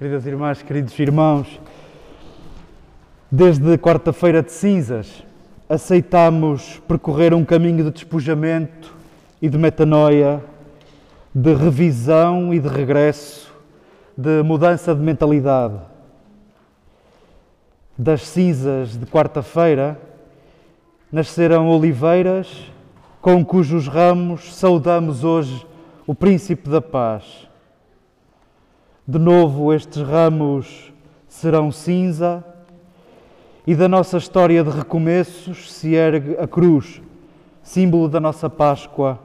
queridas 0.00 0.24
irmãs, 0.24 0.62
queridos 0.62 0.98
irmãos, 0.98 1.60
desde 3.30 3.76
quarta-feira 3.76 4.42
de 4.42 4.50
cinzas 4.50 5.22
aceitamos 5.68 6.80
percorrer 6.88 7.34
um 7.34 7.44
caminho 7.44 7.84
de 7.84 7.90
despojamento 7.90 8.94
e 9.42 9.48
de 9.50 9.58
metanoia, 9.58 10.42
de 11.34 11.52
revisão 11.52 12.54
e 12.54 12.58
de 12.58 12.66
regresso, 12.66 13.52
de 14.16 14.42
mudança 14.42 14.94
de 14.94 15.02
mentalidade. 15.02 15.78
Das 17.98 18.26
cinzas 18.26 18.96
de 18.96 19.04
quarta-feira 19.04 20.00
nasceram 21.12 21.68
oliveiras 21.68 22.72
com 23.20 23.44
cujos 23.44 23.86
ramos 23.86 24.56
saudamos 24.56 25.24
hoje 25.24 25.66
o 26.06 26.14
Príncipe 26.14 26.70
da 26.70 26.80
Paz 26.80 27.49
de 29.10 29.18
novo, 29.18 29.74
estes 29.74 30.00
ramos 30.02 30.92
serão 31.26 31.72
cinza 31.72 32.44
e 33.66 33.74
da 33.74 33.88
nossa 33.88 34.16
história 34.18 34.62
de 34.62 34.70
recomeços 34.70 35.72
se 35.72 35.94
ergue 35.94 36.36
a 36.38 36.46
cruz, 36.46 37.02
símbolo 37.60 38.08
da 38.08 38.20
nossa 38.20 38.48
Páscoa, 38.48 39.18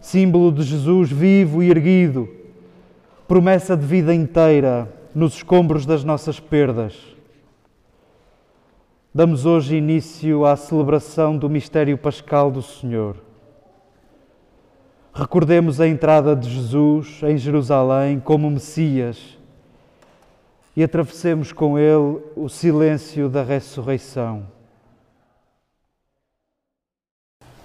símbolo 0.00 0.52
de 0.52 0.62
Jesus 0.62 1.10
vivo 1.10 1.64
e 1.64 1.68
erguido, 1.68 2.28
promessa 3.26 3.76
de 3.76 3.84
vida 3.84 4.14
inteira 4.14 4.88
nos 5.12 5.34
escombros 5.34 5.84
das 5.84 6.04
nossas 6.04 6.38
perdas. 6.38 6.94
Damos 9.12 9.44
hoje 9.44 9.74
início 9.74 10.46
à 10.46 10.54
celebração 10.54 11.36
do 11.36 11.50
mistério 11.50 11.98
pascal 11.98 12.52
do 12.52 12.62
Senhor. 12.62 13.27
Recordemos 15.12 15.80
a 15.80 15.88
entrada 15.88 16.36
de 16.36 16.48
Jesus 16.48 17.20
em 17.22 17.36
Jerusalém 17.36 18.20
como 18.20 18.50
Messias 18.50 19.36
e 20.76 20.82
atravessemos 20.84 21.52
com 21.52 21.76
ele 21.78 22.20
o 22.36 22.48
silêncio 22.48 23.28
da 23.28 23.42
ressurreição. 23.42 24.46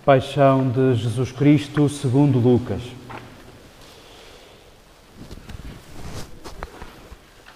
Paixão 0.03 0.69
de 0.69 0.95
Jesus 0.95 1.31
Cristo 1.31 1.87
segundo 1.87 2.39
Lucas. 2.39 2.81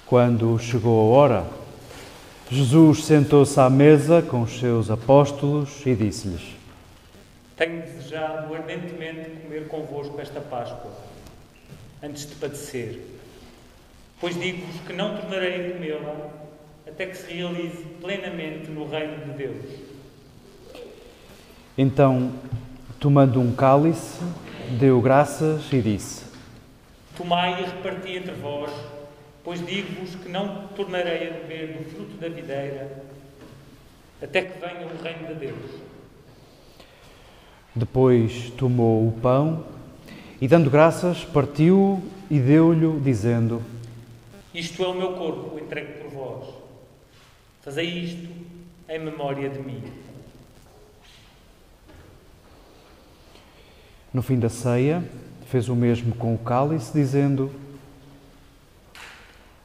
Quando 0.05 0.57
chegou 0.59 1.01
a 1.01 1.17
hora, 1.17 1.47
Jesus 2.49 3.03
sentou-se 3.03 3.59
à 3.59 3.69
mesa 3.69 4.21
com 4.21 4.43
os 4.43 4.57
seus 4.57 4.89
apóstolos 4.89 5.85
e 5.85 5.93
disse-lhes: 5.93 6.56
tenho 7.57 7.81
desejado 7.81 8.53
ardentemente 8.53 9.31
comer 9.41 9.67
convosco 9.67 10.21
esta 10.21 10.39
Páscoa, 10.39 10.91
antes 12.01 12.29
de 12.29 12.35
padecer. 12.35 13.01
Pois 14.21 14.39
digo-vos 14.39 14.79
que 14.81 14.93
não 14.93 15.17
tornarei 15.17 15.65
a 15.65 15.73
comê-la 15.73 16.29
até 16.87 17.07
que 17.07 17.17
se 17.17 17.33
realize 17.33 17.83
plenamente 17.99 18.69
no 18.69 18.87
reino 18.87 19.25
de 19.25 19.31
Deus. 19.31 19.65
Então, 21.75 22.31
tomando 22.99 23.41
um 23.41 23.53
cálice, 23.55 24.19
deu 24.79 25.01
graças 25.01 25.71
e 25.73 25.81
disse: 25.81 26.25
Tomai 27.15 27.61
e 27.61 27.65
reparti 27.65 28.17
entre 28.17 28.33
vós, 28.33 28.71
pois 29.43 29.65
digo-vos 29.65 30.15
que 30.15 30.29
não 30.29 30.67
tornarei 30.69 31.29
a 31.29 31.33
beber 31.33 31.77
do 31.77 31.89
fruto 31.89 32.17
da 32.17 32.29
videira 32.29 33.03
até 34.21 34.41
que 34.43 34.59
venha 34.59 34.87
o 34.87 35.03
reino 35.03 35.27
de 35.27 35.35
Deus. 35.35 35.96
Depois 37.77 38.49
tomou 38.57 39.07
o 39.07 39.11
pão 39.21 39.63
e, 40.41 40.47
dando 40.47 40.67
graças, 40.67 41.23
partiu 41.23 42.01
e 42.27 42.39
deu-lhe, 42.39 42.99
dizendo: 43.01 43.61
Isto 44.51 44.83
é 44.83 44.87
o 44.87 44.95
meu 44.95 45.13
corpo 45.13 45.59
entregue 45.59 45.99
por 45.99 46.09
vós. 46.09 46.55
Fazei 47.61 47.85
isto 47.85 48.29
em 48.89 48.97
memória 48.97 49.47
de 49.47 49.59
mim. 49.59 49.83
No 54.11 54.23
fim 54.23 54.39
da 54.39 54.49
ceia, 54.49 55.03
fez 55.45 55.69
o 55.69 55.75
mesmo 55.75 56.15
com 56.15 56.33
o 56.33 56.39
cálice, 56.39 56.91
dizendo: 56.91 57.51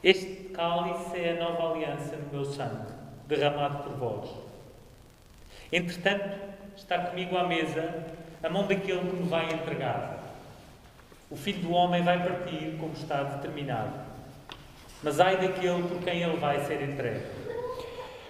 Este 0.03 0.51
cálice 0.53 1.17
é 1.17 1.41
a 1.41 1.43
nova 1.43 1.71
aliança 1.71 2.15
no 2.15 2.31
meu 2.31 2.45
sangue, 2.45 2.93
derramado 3.27 3.83
por 3.83 3.93
vós. 3.97 4.29
Entretanto, 5.71 6.52
está 6.75 6.97
comigo 6.99 7.37
à 7.37 7.47
mesa 7.47 8.03
a 8.43 8.49
mão 8.49 8.67
daquele 8.67 8.99
que 8.99 9.15
me 9.15 9.29
vai 9.29 9.53
entregar. 9.53 10.19
O 11.31 11.35
filho 11.35 11.61
do 11.61 11.71
homem 11.71 12.03
vai 12.03 12.21
partir 12.21 12.75
como 12.79 12.93
está 12.93 13.23
determinado. 13.23 13.93
Mas 15.01 15.19
ai 15.19 15.37
daquele 15.37 15.83
por 15.83 15.99
quem 15.99 16.21
ele 16.21 16.37
vai 16.37 16.63
ser 16.65 16.81
entregue. 16.81 17.23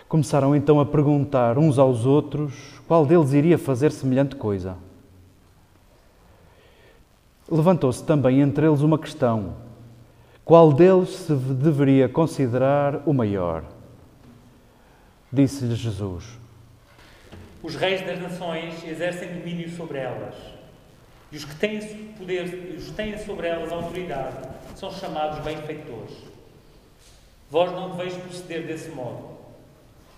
Começaram 0.07 0.55
então 0.55 0.79
a 0.79 0.85
perguntar 0.85 1.57
uns 1.57 1.79
aos 1.79 2.05
outros 2.05 2.79
qual 2.87 3.05
deles 3.05 3.33
iria 3.33 3.57
fazer 3.57 3.91
semelhante 3.91 4.35
coisa. 4.35 4.77
Levantou-se 7.49 8.03
também 8.03 8.39
entre 8.39 8.67
eles 8.67 8.81
uma 8.81 8.99
questão: 8.99 9.55
qual 10.45 10.71
deles 10.71 11.09
se 11.09 11.33
deveria 11.33 12.07
considerar 12.07 13.01
o 13.05 13.13
maior? 13.13 13.63
Disse-lhe 15.31 15.75
Jesus: 15.75 16.42
os 17.63 17.75
reis 17.75 18.05
das 18.05 18.19
nações 18.19 18.83
exercem 18.83 19.29
domínio 19.29 19.69
sobre 19.69 19.97
elas. 19.97 20.35
E 21.31 21.37
os 21.37 21.45
que 21.45 21.55
têm 21.55 21.79
poder, 22.17 22.43
os 22.77 22.87
que 22.87 22.91
têm 22.91 23.17
sobre 23.17 23.47
elas 23.47 23.71
autoridade, 23.71 24.49
são 24.75 24.91
chamados 24.91 25.39
benfeitores. 25.39 26.13
Vós 27.49 27.71
não 27.71 27.95
deveis 27.95 28.15
proceder 28.17 28.67
desse 28.67 28.89
modo. 28.89 29.37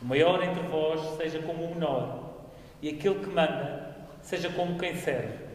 O 0.02 0.06
maior 0.06 0.44
entre 0.44 0.64
vós 0.64 1.00
seja 1.18 1.40
como 1.40 1.66
o 1.66 1.76
menor, 1.76 2.34
e 2.82 2.90
aquele 2.90 3.20
que 3.20 3.30
manda 3.30 3.96
seja 4.24 4.50
como 4.50 4.80
quem 4.80 4.96
serve. 4.96 5.46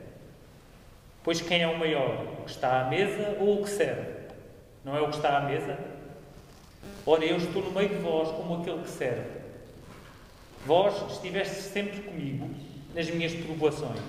Pois 1.24 1.40
quem 1.40 1.62
é 1.62 1.66
o 1.66 1.76
maior? 1.76 2.24
O 2.38 2.44
que 2.44 2.50
está 2.50 2.82
à 2.82 2.84
mesa 2.84 3.36
ou 3.40 3.60
o 3.60 3.64
que 3.64 3.70
serve? 3.70 4.12
Não 4.84 4.96
é 4.96 5.00
o 5.00 5.08
que 5.08 5.16
está 5.16 5.38
à 5.38 5.40
mesa? 5.40 5.76
Ora, 7.04 7.24
eu 7.24 7.36
estou 7.36 7.62
no 7.62 7.72
meio 7.72 7.88
de 7.88 7.96
vós 7.96 8.28
como 8.30 8.60
aquele 8.60 8.82
que 8.82 8.90
serve. 8.90 9.39
Vós 10.66 11.12
estiveste 11.12 11.62
sempre 11.62 12.00
comigo 12.02 12.50
nas 12.94 13.08
minhas 13.10 13.32
tribulações. 13.32 14.00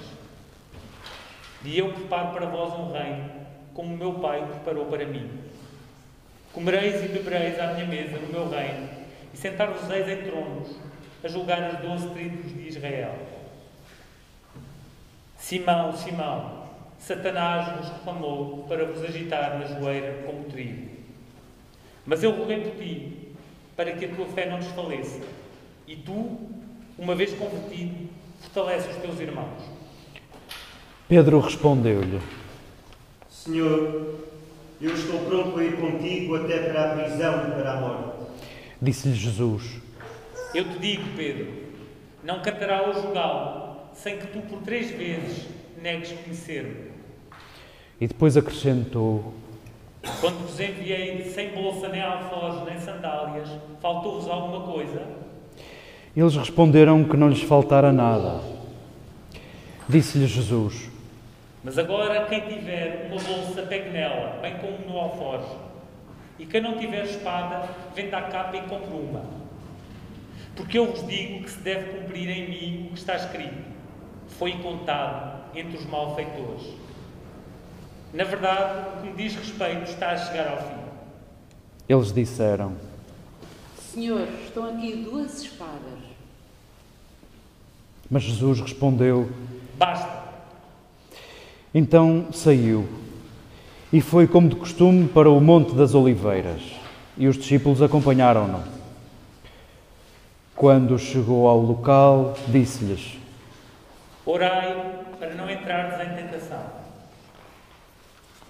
E 1.63 1.77
eu 1.77 1.93
preparo 1.93 2.33
para 2.33 2.45
vós 2.47 2.73
um 2.73 2.91
reino, 2.91 3.31
como 3.73 3.93
o 3.93 3.97
meu 3.97 4.13
Pai 4.15 4.45
preparou 4.45 4.85
para 4.85 5.05
mim. 5.05 5.29
Comereis 6.51 7.05
e 7.05 7.07
bebereis 7.07 7.57
à 7.57 7.73
minha 7.73 7.85
mesa 7.85 8.17
no 8.17 8.27
meu 8.27 8.49
reino, 8.49 8.89
e 9.33 9.37
sentar-vos-eis 9.37 10.09
em 10.09 10.23
tronos, 10.23 10.75
a 11.23 11.27
julgar 11.29 11.63
as 11.63 11.79
doze 11.79 12.09
tribos 12.09 12.51
de 12.51 12.67
Israel. 12.67 13.15
Simão, 15.37 15.95
Simão, 15.95 16.67
Satanás 16.99 17.77
vos 17.77 17.89
reclamou 17.89 18.65
para 18.67 18.85
vos 18.85 19.03
agitar 19.03 19.57
na 19.57 19.65
joeira 19.65 20.23
como 20.25 20.43
trigo. 20.45 20.91
Mas 22.05 22.21
eu 22.21 22.31
roguei 22.31 22.59
por 22.59 22.75
ti, 22.83 23.33
para 23.75 23.93
que 23.93 24.05
a 24.05 24.09
tua 24.09 24.25
fé 24.25 24.47
não 24.47 24.59
desfaleça 24.59 25.21
e 25.91 25.95
tu, 25.97 26.39
uma 26.97 27.13
vez 27.13 27.33
convertido, 27.33 28.07
fortalece 28.39 28.89
os 28.91 28.95
teus 28.95 29.19
irmãos. 29.19 29.61
Pedro 31.05 31.41
respondeu-lhe: 31.41 32.21
Senhor, 33.27 34.29
eu 34.79 34.93
estou 34.93 35.19
pronto 35.25 35.59
a 35.59 35.63
ir 35.65 35.75
contigo 35.75 36.35
até 36.35 36.69
para 36.69 36.93
a 36.93 36.95
prisão 36.95 37.49
e 37.49 37.51
para 37.51 37.73
a 37.73 37.81
morte. 37.81 38.25
Disse-lhe 38.81 39.15
Jesus: 39.15 39.81
Eu 40.55 40.63
te 40.63 40.79
digo, 40.79 41.03
Pedro, 41.17 41.51
não 42.23 42.41
cantará 42.41 42.89
o 42.89 42.93
jogá 42.93 43.75
sem 43.93 44.17
que 44.17 44.27
tu 44.27 44.39
por 44.43 44.61
três 44.61 44.91
vezes 44.91 45.45
negues 45.81 46.13
conhecer-me. 46.13 46.89
E 47.99 48.07
depois 48.07 48.37
acrescentou: 48.37 49.33
Quando 50.21 50.47
vos 50.47 50.57
enviei 50.57 51.29
sem 51.31 51.49
bolsa, 51.49 51.89
nem 51.89 52.01
alforjes, 52.01 52.63
nem 52.63 52.79
sandálias, 52.79 53.49
faltou-vos 53.81 54.29
alguma 54.29 54.71
coisa? 54.71 55.30
Eles 56.15 56.35
responderam 56.35 57.05
que 57.05 57.15
não 57.15 57.29
lhes 57.29 57.41
faltara 57.41 57.93
nada. 57.93 58.41
Disse-lhe 59.87 60.27
Jesus: 60.27 60.89
Mas 61.63 61.77
agora 61.77 62.25
quem 62.25 62.41
tiver 62.41 63.09
uma 63.09 63.21
bolsa, 63.21 63.61
pegue 63.61 63.89
nela, 63.89 64.39
bem 64.41 64.55
como 64.57 64.77
no 64.87 64.99
alforje. 64.99 65.55
E 66.37 66.45
quem 66.45 66.59
não 66.59 66.77
tiver 66.77 67.05
espada, 67.05 67.69
venda 67.95 68.17
a 68.17 68.23
capa 68.23 68.57
e 68.57 68.61
compre 68.63 68.93
uma. 68.93 69.23
Porque 70.55 70.77
eu 70.77 70.91
vos 70.91 71.07
digo 71.07 71.43
que 71.43 71.49
se 71.49 71.59
deve 71.59 71.97
cumprir 71.97 72.29
em 72.29 72.49
mim 72.49 72.87
o 72.87 72.93
que 72.93 72.99
está 72.99 73.15
escrito. 73.15 73.71
Foi 74.27 74.51
contado 74.57 75.43
entre 75.55 75.77
os 75.77 75.85
malfeitores. 75.85 76.67
Na 78.13 78.25
verdade, 78.25 78.89
o 78.97 79.01
que 79.01 79.07
me 79.07 79.13
diz 79.13 79.35
respeito 79.35 79.83
está 79.83 80.09
a 80.09 80.17
chegar 80.17 80.49
ao 80.49 80.57
fim. 80.57 80.81
Eles 81.87 82.11
disseram: 82.11 82.75
Senhor, 83.93 84.25
estão 84.45 84.63
aqui 84.63 84.95
duas 84.95 85.41
espadas. 85.41 85.99
Mas 88.09 88.23
Jesus 88.23 88.61
respondeu: 88.61 89.29
Basta. 89.77 90.23
Então 91.73 92.27
saiu 92.31 92.87
e 93.91 93.99
foi, 93.99 94.27
como 94.27 94.47
de 94.47 94.55
costume, 94.55 95.09
para 95.09 95.29
o 95.29 95.41
Monte 95.41 95.75
das 95.75 95.93
Oliveiras. 95.93 96.61
e 97.17 97.27
os 97.27 97.37
discípulos 97.37 97.81
acompanharam-no. 97.81 98.63
Quando 100.55 100.97
chegou 100.97 101.49
ao 101.49 101.59
local, 101.59 102.37
disse-lhes: 102.47 103.17
Orai 104.25 105.03
para 105.19 105.35
não 105.35 105.49
entrardes 105.51 106.07
em 106.07 106.15
tentação. 106.15 106.63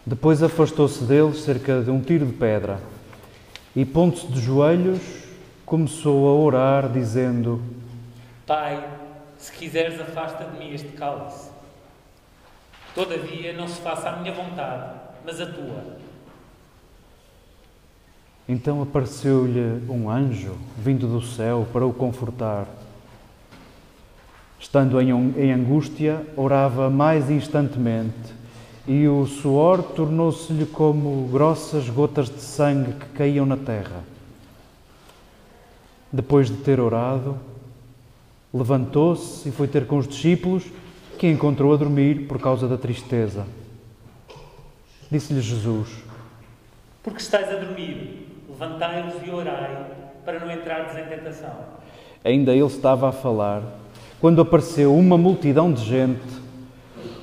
Depois 0.05 0.43
afastou-se 0.43 1.03
deles 1.03 1.41
cerca 1.41 1.81
de 1.81 1.89
um 1.89 1.99
tiro 1.99 2.27
de 2.27 2.33
pedra 2.33 2.79
e, 3.75 3.83
pondo-se 3.83 4.27
de 4.27 4.39
joelhos, 4.39 5.20
começou 5.71 6.27
a 6.27 6.33
orar, 6.33 6.89
dizendo: 6.89 7.61
Pai, 8.45 8.85
se 9.37 9.53
quiseres, 9.53 10.01
afasta 10.01 10.43
de 10.43 10.59
mim 10.59 10.73
este 10.73 10.89
cálice. 10.89 11.49
Todavia, 12.93 13.53
não 13.53 13.69
se 13.69 13.79
faça 13.79 14.09
a 14.09 14.17
minha 14.17 14.33
vontade, 14.33 14.99
mas 15.25 15.39
a 15.39 15.45
tua. 15.45 15.95
Então 18.49 18.81
apareceu-lhe 18.81 19.81
um 19.89 20.09
anjo 20.09 20.57
vindo 20.77 21.07
do 21.07 21.21
céu 21.21 21.65
para 21.71 21.85
o 21.85 21.93
confortar. 21.93 22.67
Estando 24.59 24.99
em 24.99 25.53
angústia, 25.53 26.21
orava 26.35 26.89
mais 26.89 27.31
instantemente, 27.31 28.35
e 28.85 29.07
o 29.07 29.25
suor 29.25 29.81
tornou-se-lhe 29.81 30.65
como 30.65 31.29
grossas 31.29 31.87
gotas 31.87 32.29
de 32.29 32.41
sangue 32.41 32.91
que 32.91 33.05
caíam 33.11 33.45
na 33.45 33.55
terra. 33.55 34.10
Depois 36.11 36.49
de 36.49 36.57
ter 36.57 36.79
orado, 36.79 37.37
levantou-se 38.53 39.47
e 39.47 39.51
foi 39.51 39.67
ter 39.67 39.87
com 39.87 39.97
os 39.97 40.07
discípulos, 40.07 40.65
que 41.17 41.27
encontrou 41.27 41.71
a 41.73 41.77
dormir 41.77 42.27
por 42.27 42.39
causa 42.39 42.67
da 42.67 42.77
tristeza. 42.77 43.45
Disse-lhe 45.09 45.39
Jesus: 45.39 45.89
Porque 47.03 47.21
estáis 47.21 47.47
a 47.49 47.55
dormir? 47.55 48.27
Levantai-vos 48.49 49.15
e 49.25 49.29
orai, 49.29 49.85
para 50.25 50.39
não 50.39 50.51
entrardes 50.51 50.97
em 50.97 51.05
tentação. 51.05 51.53
Ainda 52.23 52.51
ele 52.51 52.65
estava 52.65 53.09
a 53.09 53.11
falar, 53.11 53.63
quando 54.19 54.41
apareceu 54.41 54.95
uma 54.95 55.17
multidão 55.17 55.71
de 55.71 55.83
gente. 55.83 56.41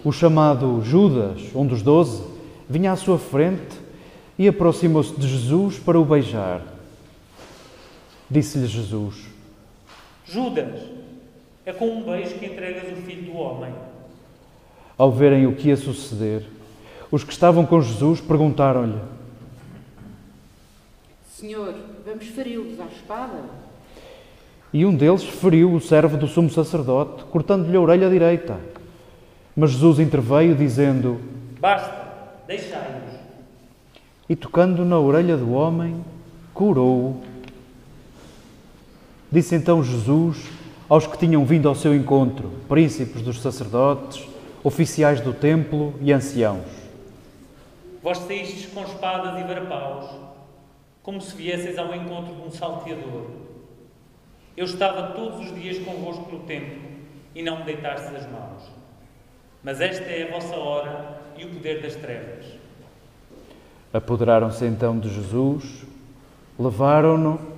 O 0.05 0.13
chamado 0.13 0.81
Judas, 0.83 1.55
um 1.55 1.67
dos 1.67 1.83
doze, 1.83 2.23
vinha 2.69 2.93
à 2.93 2.97
sua 2.97 3.19
frente 3.19 3.77
e 4.39 4.47
aproximou-se 4.47 5.13
de 5.19 5.27
Jesus 5.27 5.79
para 5.79 5.99
o 5.99 6.05
beijar. 6.05 6.78
Disse-lhe 8.31 8.67
Jesus: 8.67 9.27
Judas, 10.27 10.83
é 11.65 11.73
com 11.73 11.89
um 11.89 12.03
beijo 12.03 12.39
que 12.39 12.47
entregas 12.47 12.93
o 12.93 13.03
filho 13.03 13.33
do 13.33 13.39
homem. 13.39 13.73
Ao 14.97 15.11
verem 15.13 15.47
o 15.47 15.55
que 15.55 15.69
ia 15.69 15.77
suceder, 15.77 16.45
os 17.11 17.25
que 17.25 17.33
estavam 17.33 17.65
com 17.65 17.81
Jesus 17.81 18.21
perguntaram-lhe: 18.21 19.01
Senhor, 21.31 21.75
vamos 22.05 22.27
feri-los 22.27 22.79
à 22.81 22.85
espada? 22.87 23.39
E 24.73 24.85
um 24.85 24.95
deles 24.95 25.25
feriu 25.25 25.73
o 25.73 25.81
servo 25.81 26.17
do 26.19 26.27
sumo 26.27 26.51
sacerdote, 26.51 27.25
cortando-lhe 27.25 27.77
a 27.77 27.81
orelha 27.81 28.11
direita. 28.11 28.59
Mas 29.57 29.71
Jesus 29.71 29.99
interveio, 29.99 30.55
dizendo: 30.55 31.19
Basta, 31.59 32.07
deixai-os. 32.47 33.19
E 34.29 34.37
tocando 34.37 34.85
na 34.85 34.99
orelha 34.99 35.37
do 35.37 35.53
homem, 35.53 36.05
curou-o. 36.53 37.38
Disse 39.31 39.55
então 39.55 39.83
Jesus 39.83 40.49
aos 40.89 41.07
que 41.07 41.19
tinham 41.19 41.45
vindo 41.45 41.69
ao 41.69 41.75
seu 41.75 41.95
encontro, 41.95 42.51
príncipes 42.69 43.21
dos 43.21 43.43
sacerdotes, 43.43 44.27
oficiais 44.65 45.21
do 45.21 45.35
templo 45.35 45.95
e 46.01 46.13
anciãos: 46.13 46.67
Vós 48.03 48.19
saístes 48.19 48.67
com 48.73 48.83
espadas 48.83 49.39
e 49.39 49.45
varapaus 49.45 50.29
como 51.09 51.23
se 51.23 51.35
viesseis 51.35 51.79
ao 51.79 51.95
encontro 51.95 52.35
de 52.35 52.43
um 52.43 52.51
salteador. 52.51 53.29
Eu 54.55 54.67
estava 54.67 55.15
todos 55.15 55.41
os 55.41 55.55
dias 55.55 55.79
convosco 55.79 56.31
no 56.31 56.41
templo 56.41 56.83
e 57.35 57.43
não 57.43 57.61
me 57.61 57.65
deitastes 57.65 58.15
as 58.15 58.31
mãos. 58.31 58.63
Mas 59.65 59.81
esta 59.81 60.05
é 60.05 60.29
a 60.29 60.33
vossa 60.33 60.55
hora 60.55 61.23
e 61.39 61.47
o 61.47 61.49
poder 61.49 61.81
das 61.81 61.97
trevas. 61.97 62.45
Apoderaram-se 63.91 64.67
então 64.67 64.99
de 64.99 65.09
Jesus, 65.09 65.87
levaram-no 66.59 67.58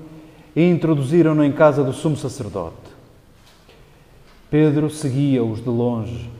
e 0.55 0.69
introduziram-no 0.69 1.45
em 1.45 1.53
casa 1.53 1.83
do 1.83 1.93
sumo 1.93 2.17
sacerdote. 2.17 2.77
Pedro 4.51 4.91
seguia-os 4.91 5.63
de 5.63 5.69
longe. 5.69 6.31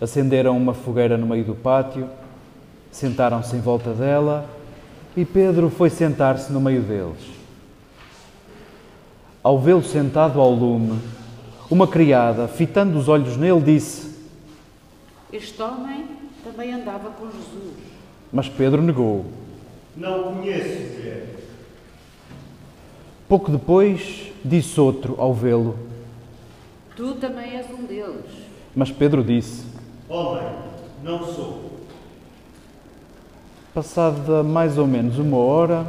Acenderam 0.00 0.56
uma 0.56 0.74
fogueira 0.74 1.16
no 1.16 1.26
meio 1.26 1.44
do 1.44 1.54
pátio 1.54 2.08
Sentaram-se 2.92 3.56
em 3.56 3.60
volta 3.60 3.94
dela 3.94 4.46
e 5.16 5.24
Pedro 5.24 5.70
foi 5.70 5.88
sentar-se 5.88 6.52
no 6.52 6.60
meio 6.60 6.82
deles. 6.82 7.32
Ao 9.42 9.58
vê-lo 9.58 9.82
sentado 9.82 10.38
ao 10.38 10.52
lume, 10.52 11.00
uma 11.70 11.88
criada, 11.88 12.46
fitando 12.46 12.98
os 12.98 13.08
olhos 13.08 13.38
nele, 13.38 13.62
disse: 13.62 14.14
Este 15.32 15.60
homem 15.62 16.06
também 16.44 16.74
andava 16.74 17.10
com 17.10 17.24
Jesus. 17.24 17.74
Mas 18.30 18.46
Pedro 18.46 18.82
negou. 18.82 19.24
Não 19.96 20.34
conheço, 20.34 20.94
mulher. 20.94 21.26
Pouco 23.28 23.50
depois, 23.50 24.32
disse 24.44 24.80
outro 24.80 25.14
ao 25.18 25.34
vê-lo: 25.34 25.76
Tu 26.96 27.14
também 27.14 27.56
és 27.56 27.70
um 27.70 27.84
deles. 27.84 28.24
Mas 28.74 28.90
Pedro 28.90 29.22
disse: 29.22 29.64
Homem, 30.08 30.48
não 31.02 31.24
sou. 31.24 31.72
Passada 33.74 34.42
mais 34.42 34.76
ou 34.76 34.86
menos 34.86 35.18
uma 35.18 35.38
hora, 35.38 35.86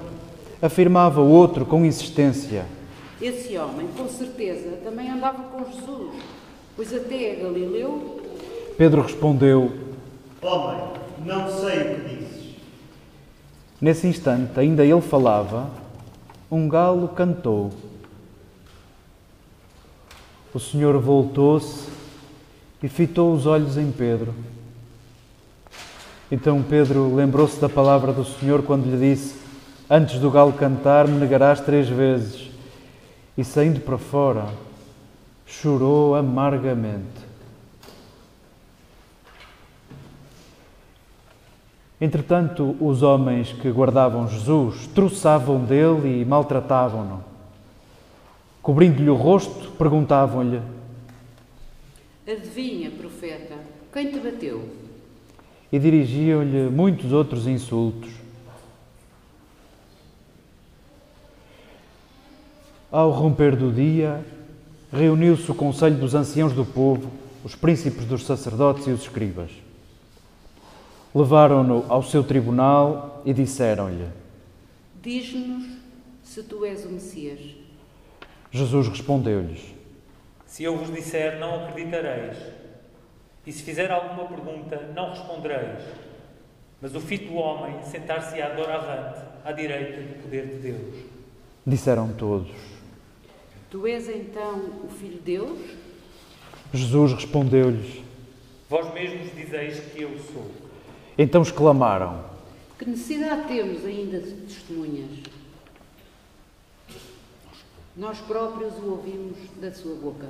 afirmava 0.61 1.21
o 1.21 1.29
outro 1.29 1.65
com 1.65 1.85
insistência: 1.85 2.65
Esse 3.21 3.57
homem, 3.57 3.87
com 3.97 4.07
certeza, 4.07 4.77
também 4.83 5.09
andava 5.09 5.43
com 5.43 5.65
Jesus, 5.65 6.13
pois 6.75 6.93
até 6.93 7.31
é 7.31 7.35
Galileu. 7.35 8.21
Pedro 8.77 9.01
respondeu: 9.01 9.71
Homem, 10.41 10.81
não 11.25 11.49
sei 11.49 11.79
o 11.79 11.95
que 11.95 12.15
dizes. 12.15 12.42
Nesse 13.83 14.07
instante, 14.07 14.57
ainda 14.57 14.85
ele 14.85 15.01
falava, 15.01 15.69
um 16.49 16.69
galo 16.69 17.09
cantou. 17.09 17.69
O 20.53 20.57
Senhor 20.57 20.97
voltou-se 21.01 21.89
e 22.81 22.87
fitou 22.87 23.33
os 23.33 23.45
olhos 23.45 23.77
em 23.77 23.91
Pedro. 23.91 24.33
Então 26.31 26.63
Pedro 26.63 27.13
lembrou-se 27.13 27.59
da 27.59 27.67
palavra 27.67 28.13
do 28.13 28.23
Senhor 28.23 28.63
quando 28.63 28.85
lhe 28.85 28.97
disse: 28.97 29.35
Antes 29.89 30.17
do 30.17 30.31
galo 30.31 30.53
cantar, 30.53 31.05
me 31.05 31.19
negarás 31.19 31.59
três 31.59 31.89
vezes. 31.89 32.51
E 33.37 33.43
saindo 33.43 33.81
para 33.81 33.97
fora, 33.97 34.45
chorou 35.45 36.15
amargamente. 36.15 37.22
Entretanto, 42.03 42.75
os 42.81 43.01
homens 43.01 43.53
que 43.53 43.71
guardavam 43.71 44.27
Jesus 44.27 44.87
troçavam 44.87 45.63
dele 45.63 46.21
e 46.21 46.25
maltratavam-no. 46.25 47.23
Cobrindo-lhe 48.61 49.09
o 49.09 49.15
rosto, 49.15 49.71
perguntavam-lhe: 49.77 50.61
Adivinha, 52.27 52.91
profeta, 52.91 53.55
quem 53.91 54.11
te 54.11 54.19
bateu? 54.19 54.83
e 55.73 55.79
dirigiam-lhe 55.79 56.69
muitos 56.69 57.11
outros 57.11 57.47
insultos. 57.47 58.11
Ao 62.91 63.09
romper 63.09 63.55
do 63.55 63.71
dia, 63.71 64.23
reuniu-se 64.91 65.49
o 65.49 65.55
conselho 65.55 65.95
dos 65.95 66.13
anciãos 66.13 66.53
do 66.53 66.63
povo, 66.63 67.09
os 67.43 67.55
príncipes 67.55 68.05
dos 68.05 68.23
sacerdotes 68.23 68.85
e 68.85 68.91
os 68.91 69.01
escribas. 69.01 69.49
Levaram-no 71.15 71.85
ao 71.89 72.01
seu 72.01 72.23
tribunal 72.23 73.21
e 73.23 73.33
disseram-lhe: 73.33 74.07
Diz-nos 75.01 75.63
se 76.23 76.41
tu 76.41 76.65
és 76.65 76.85
o 76.85 76.89
Messias. 76.89 77.39
Jesus 78.49 78.87
respondeu-lhes: 78.87 79.75
Se 80.47 80.63
eu 80.63 80.75
vos 80.75 80.91
disser, 80.91 81.39
não 81.39 81.65
acreditareis. 81.65 82.37
E 83.45 83.51
se 83.51 83.61
fizer 83.61 83.91
alguma 83.91 84.27
pergunta, 84.27 84.89
não 84.95 85.11
respondereis. 85.11 85.83
Mas 86.81 86.95
o 86.95 86.99
Filho 86.99 87.27
do 87.27 87.35
Homem 87.35 87.83
sentar-se-á 87.83 88.49
doravante, 88.49 89.19
à 89.45 89.51
direita 89.51 90.01
do 90.01 90.23
poder 90.23 90.47
de 90.47 90.55
Deus. 90.55 90.95
Disseram 91.65 92.11
todos. 92.13 92.51
Tu 93.69 93.85
és 93.85 94.09
então 94.09 94.59
o 94.83 94.87
Filho 94.87 95.17
de 95.17 95.37
Deus? 95.37 95.59
Jesus 96.73 97.13
respondeu-lhes: 97.13 98.01
Vós 98.67 98.91
mesmos 98.93 99.31
dizeis 99.35 99.79
que 99.79 100.01
eu 100.01 100.17
sou. 100.17 100.62
Então 101.17 101.41
exclamaram: 101.41 102.21
Que 102.77 102.89
necessidade 102.89 103.47
temos 103.47 103.85
ainda 103.85 104.19
de 104.19 104.31
testemunhas? 104.31 105.09
Nós 107.95 108.17
próprios 108.19 108.73
o 108.79 108.91
ouvimos 108.91 109.37
da 109.61 109.71
sua 109.71 109.93
boca. 109.95 110.27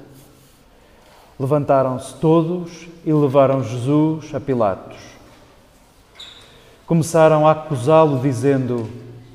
Levantaram-se 1.40 2.16
todos 2.20 2.88
e 3.06 3.13
levaram 3.13 3.63
Jesus 3.63 4.36
a 4.36 4.40
Pilatos. 4.40 4.98
Começaram 6.86 7.48
a 7.48 7.52
acusá-lo, 7.52 8.20
dizendo: 8.20 8.90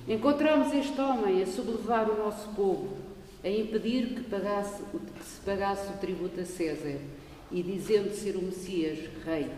Encontramos 0.07 0.73
este 0.75 1.01
homem 1.01 1.43
a 1.43 1.47
sublevar 1.47 2.11
o 2.11 2.19
nosso 2.19 2.49
povo, 2.51 2.89
a 3.43 3.49
impedir 3.49 4.15
que, 4.15 4.23
pagasse, 4.25 4.83
que 4.83 5.25
se 5.25 5.41
pagasse 5.41 5.91
o 5.91 5.97
tributo 5.97 6.41
a 6.41 6.45
César 6.45 6.99
e 7.51 7.63
dizendo 7.63 8.13
ser 8.15 8.37
o 8.37 8.43
Messias, 8.43 8.99
rei. 9.25 9.51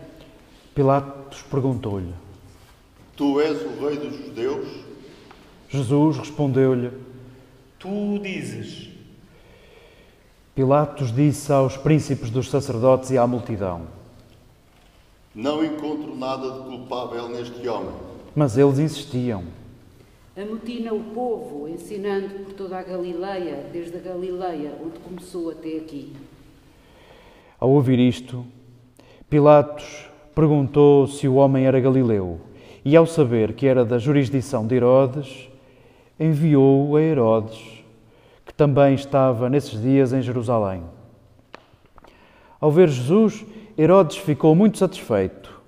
Pilatos 0.73 1.41
perguntou-lhe. 1.43 2.13
Tu 3.17 3.41
és 3.41 3.61
o 3.61 3.85
rei 3.85 3.97
dos 3.97 4.15
judeus? 4.15 4.67
Jesus 5.67 6.17
respondeu-lhe. 6.17 6.91
Tu 7.77 8.19
dizes. 8.19 8.89
Pilatos 10.55 11.13
disse 11.13 11.51
aos 11.51 11.75
príncipes 11.75 12.29
dos 12.29 12.49
sacerdotes 12.49 13.09
e 13.09 13.17
à 13.17 13.27
multidão: 13.27 13.81
Não 15.35 15.63
encontro 15.63 16.15
nada 16.15 16.49
de 16.51 16.69
culpável 16.69 17.27
neste 17.27 17.67
homem. 17.67 17.93
Mas 18.33 18.57
eles 18.57 18.79
insistiam. 18.79 19.43
Amotina 20.37 20.93
o 20.93 21.03
povo, 21.13 21.67
ensinando 21.67 22.45
por 22.45 22.53
toda 22.53 22.77
a 22.79 22.83
Galileia, 22.83 23.65
desde 23.73 23.97
a 23.97 23.99
Galileia, 23.99 24.77
onde 24.81 24.99
começou 24.99 25.51
até 25.51 25.75
aqui. 25.75 26.15
Ao 27.59 27.69
ouvir 27.69 27.99
isto, 27.99 28.45
Pilatos 29.29 30.10
perguntou 30.33 31.07
se 31.07 31.27
o 31.27 31.35
homem 31.35 31.65
era 31.65 31.79
galileu, 31.79 32.39
e 32.83 32.95
ao 32.95 33.05
saber 33.05 33.53
que 33.53 33.67
era 33.67 33.85
da 33.85 33.97
jurisdição 33.97 34.65
de 34.65 34.75
Herodes, 34.75 35.49
enviou-o 36.19 36.95
a 36.95 37.01
Herodes, 37.01 37.83
que 38.45 38.53
também 38.53 38.93
estava 38.95 39.49
nesses 39.49 39.81
dias 39.81 40.13
em 40.13 40.21
Jerusalém. 40.21 40.83
Ao 42.59 42.71
ver 42.71 42.89
Jesus, 42.89 43.45
Herodes 43.77 44.17
ficou 44.17 44.53
muito 44.53 44.77
satisfeito. 44.77 45.61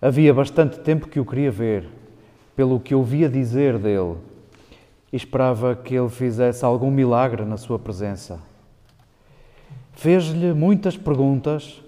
Havia 0.00 0.34
bastante 0.34 0.80
tempo 0.80 1.08
que 1.08 1.20
o 1.20 1.24
queria 1.24 1.50
ver, 1.50 1.88
pelo 2.54 2.78
que 2.78 2.94
ouvia 2.94 3.28
dizer 3.28 3.78
dele, 3.78 4.16
e 5.12 5.16
esperava 5.16 5.74
que 5.74 5.94
ele 5.94 6.08
fizesse 6.08 6.64
algum 6.64 6.90
milagre 6.90 7.44
na 7.44 7.56
sua 7.56 7.78
presença. 7.78 8.40
Fez-lhe 9.92 10.52
muitas 10.52 10.96
perguntas, 10.96 11.83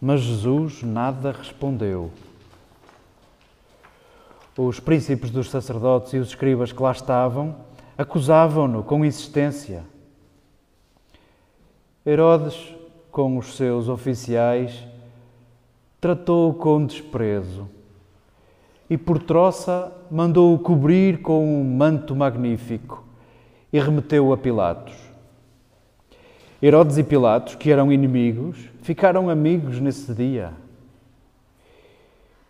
mas 0.00 0.20
Jesus 0.20 0.82
nada 0.82 1.32
respondeu. 1.32 2.10
Os 4.56 4.80
príncipes 4.80 5.30
dos 5.30 5.50
sacerdotes 5.50 6.14
e 6.14 6.18
os 6.18 6.28
escribas 6.28 6.72
que 6.72 6.82
lá 6.82 6.92
estavam 6.92 7.56
acusavam-no 7.96 8.82
com 8.82 9.04
insistência. 9.04 9.84
Herodes, 12.04 12.74
com 13.10 13.36
os 13.36 13.56
seus 13.56 13.88
oficiais, 13.88 14.86
tratou-o 16.00 16.54
com 16.54 16.86
desprezo 16.86 17.68
e, 18.88 18.96
por 18.96 19.20
troça, 19.20 19.92
mandou-o 20.10 20.58
cobrir 20.58 21.20
com 21.20 21.60
um 21.60 21.64
manto 21.64 22.14
magnífico 22.14 23.04
e 23.72 23.80
remeteu-o 23.80 24.32
a 24.32 24.36
Pilatos. 24.36 25.05
Herodes 26.62 26.96
e 26.96 27.04
Pilatos, 27.04 27.54
que 27.54 27.70
eram 27.70 27.92
inimigos, 27.92 28.56
ficaram 28.82 29.28
amigos 29.28 29.78
nesse 29.78 30.14
dia. 30.14 30.54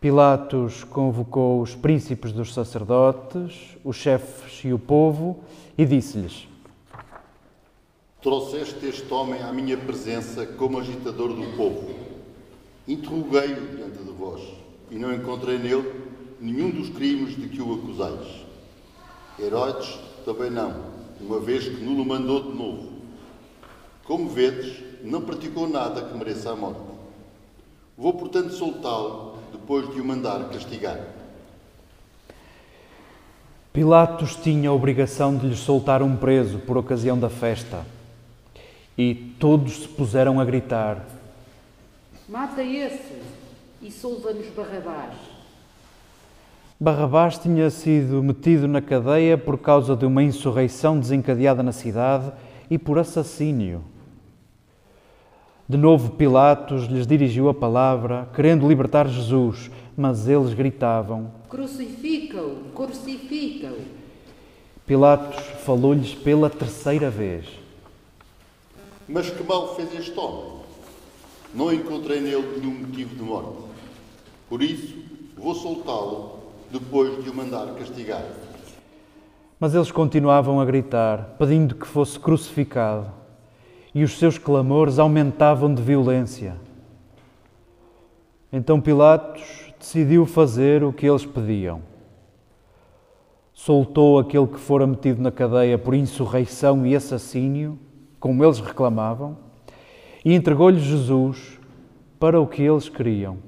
Pilatos 0.00 0.84
convocou 0.84 1.60
os 1.60 1.74
príncipes 1.74 2.30
dos 2.30 2.54
sacerdotes, 2.54 3.76
os 3.82 3.96
chefes 3.96 4.64
e 4.64 4.72
o 4.72 4.78
povo 4.78 5.40
e 5.76 5.84
disse-lhes: 5.84 6.46
Trouxeste 8.22 8.86
este 8.86 9.12
homem 9.12 9.42
à 9.42 9.52
minha 9.52 9.76
presença 9.76 10.46
como 10.46 10.78
agitador 10.78 11.32
do 11.32 11.56
povo. 11.56 11.90
Interroguei-o 12.86 13.76
diante 13.76 13.98
de 13.98 14.12
vós 14.12 14.40
e 14.90 14.96
não 14.96 15.12
encontrei 15.12 15.58
nele 15.58 15.92
nenhum 16.40 16.70
dos 16.70 16.90
crimes 16.90 17.34
de 17.34 17.48
que 17.48 17.60
o 17.60 17.74
acusais. 17.74 18.46
Herodes 19.36 19.98
também 20.24 20.50
não, 20.50 20.74
uma 21.20 21.40
vez 21.40 21.64
que 21.64 21.82
nulo 21.82 22.04
mandou 22.04 22.52
de 22.52 22.56
novo. 22.56 22.95
Como 24.06 24.28
vedes, 24.28 24.82
não 25.02 25.20
praticou 25.20 25.68
nada 25.68 26.02
que 26.02 26.16
mereça 26.16 26.50
a 26.50 26.56
morte. 26.56 26.80
Vou, 27.98 28.12
portanto, 28.12 28.52
soltá-lo 28.52 29.38
depois 29.52 29.92
de 29.92 30.00
o 30.00 30.04
mandar 30.04 30.48
castigar. 30.50 31.00
Pilatos 33.72 34.36
tinha 34.36 34.70
a 34.70 34.72
obrigação 34.72 35.36
de 35.36 35.48
lhes 35.48 35.58
soltar 35.58 36.02
um 36.02 36.16
preso 36.16 36.58
por 36.60 36.78
ocasião 36.78 37.18
da 37.18 37.28
festa. 37.28 37.84
E 38.96 39.14
todos 39.38 39.82
se 39.82 39.88
puseram 39.88 40.40
a 40.40 40.44
gritar: 40.44 41.04
Mata 42.28 42.62
esse 42.62 43.20
e 43.82 43.90
solta-nos 43.90 44.46
Barrabás. 44.50 45.14
Barrabás 46.78 47.38
tinha 47.38 47.68
sido 47.70 48.22
metido 48.22 48.68
na 48.68 48.80
cadeia 48.80 49.36
por 49.36 49.58
causa 49.58 49.96
de 49.96 50.06
uma 50.06 50.22
insurreição 50.22 50.98
desencadeada 50.98 51.62
na 51.62 51.72
cidade 51.72 52.32
e 52.70 52.78
por 52.78 52.98
assassínio. 52.98 53.82
De 55.68 55.76
novo, 55.76 56.12
Pilatos 56.12 56.84
lhes 56.84 57.08
dirigiu 57.08 57.48
a 57.48 57.54
palavra, 57.54 58.28
querendo 58.32 58.68
libertar 58.68 59.08
Jesus, 59.08 59.68
mas 59.96 60.28
eles 60.28 60.54
gritavam: 60.54 61.32
Crucifica-o, 61.48 62.70
crucifica-o. 62.72 63.80
Pilatos 64.86 65.44
falou-lhes 65.64 66.14
pela 66.14 66.48
terceira 66.48 67.10
vez: 67.10 67.46
Mas 69.08 69.28
que 69.28 69.42
mal 69.42 69.74
fez 69.74 69.92
este 69.92 70.16
homem? 70.16 70.60
Não 71.52 71.72
encontrei 71.72 72.20
nele 72.20 72.60
nenhum 72.60 72.86
motivo 72.86 73.16
de 73.16 73.22
morte. 73.22 73.58
Por 74.48 74.62
isso, 74.62 74.94
vou 75.36 75.52
soltá-lo 75.52 76.38
depois 76.70 77.24
de 77.24 77.30
o 77.30 77.34
mandar 77.34 77.66
castigar. 77.74 78.22
Mas 79.58 79.74
eles 79.74 79.90
continuavam 79.90 80.60
a 80.60 80.64
gritar, 80.64 81.34
pedindo 81.38 81.74
que 81.74 81.86
fosse 81.86 82.20
crucificado, 82.20 83.15
e 83.96 84.04
os 84.04 84.18
seus 84.18 84.36
clamores 84.36 84.98
aumentavam 84.98 85.72
de 85.72 85.80
violência. 85.80 86.54
Então 88.52 88.78
Pilatos 88.78 89.72
decidiu 89.78 90.26
fazer 90.26 90.84
o 90.84 90.92
que 90.92 91.06
eles 91.06 91.24
pediam. 91.24 91.80
Soltou 93.54 94.18
aquele 94.18 94.48
que 94.48 94.60
fora 94.60 94.86
metido 94.86 95.22
na 95.22 95.32
cadeia 95.32 95.78
por 95.78 95.94
insurreição 95.94 96.86
e 96.86 96.94
assassínio, 96.94 97.78
como 98.20 98.44
eles 98.44 98.60
reclamavam, 98.60 99.38
e 100.22 100.34
entregou-lhe 100.34 100.78
Jesus 100.78 101.58
para 102.20 102.38
o 102.38 102.46
que 102.46 102.60
eles 102.60 102.90
queriam. 102.90 103.38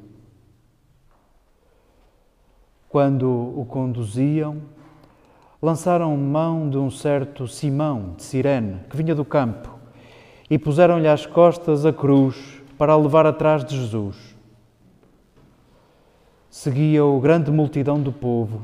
Quando 2.88 3.28
o 3.54 3.66
conduziam, 3.66 4.62
lançaram 5.60 6.16
mão 6.16 6.70
de 6.70 6.78
um 6.78 6.90
certo 6.90 7.46
Simão 7.46 8.14
de 8.16 8.22
Cirene, 8.22 8.80
que 8.88 8.96
vinha 8.96 9.14
do 9.14 9.26
campo, 9.26 9.77
e 10.50 10.58
puseram-lhe 10.58 11.08
às 11.08 11.26
costas 11.26 11.84
a 11.84 11.92
cruz 11.92 12.62
para 12.76 12.92
a 12.92 12.96
levar 12.96 13.26
atrás 13.26 13.64
de 13.64 13.76
Jesus. 13.76 14.36
Seguia-o 16.48 17.20
grande 17.20 17.50
multidão 17.50 18.00
do 18.00 18.12
povo 18.12 18.62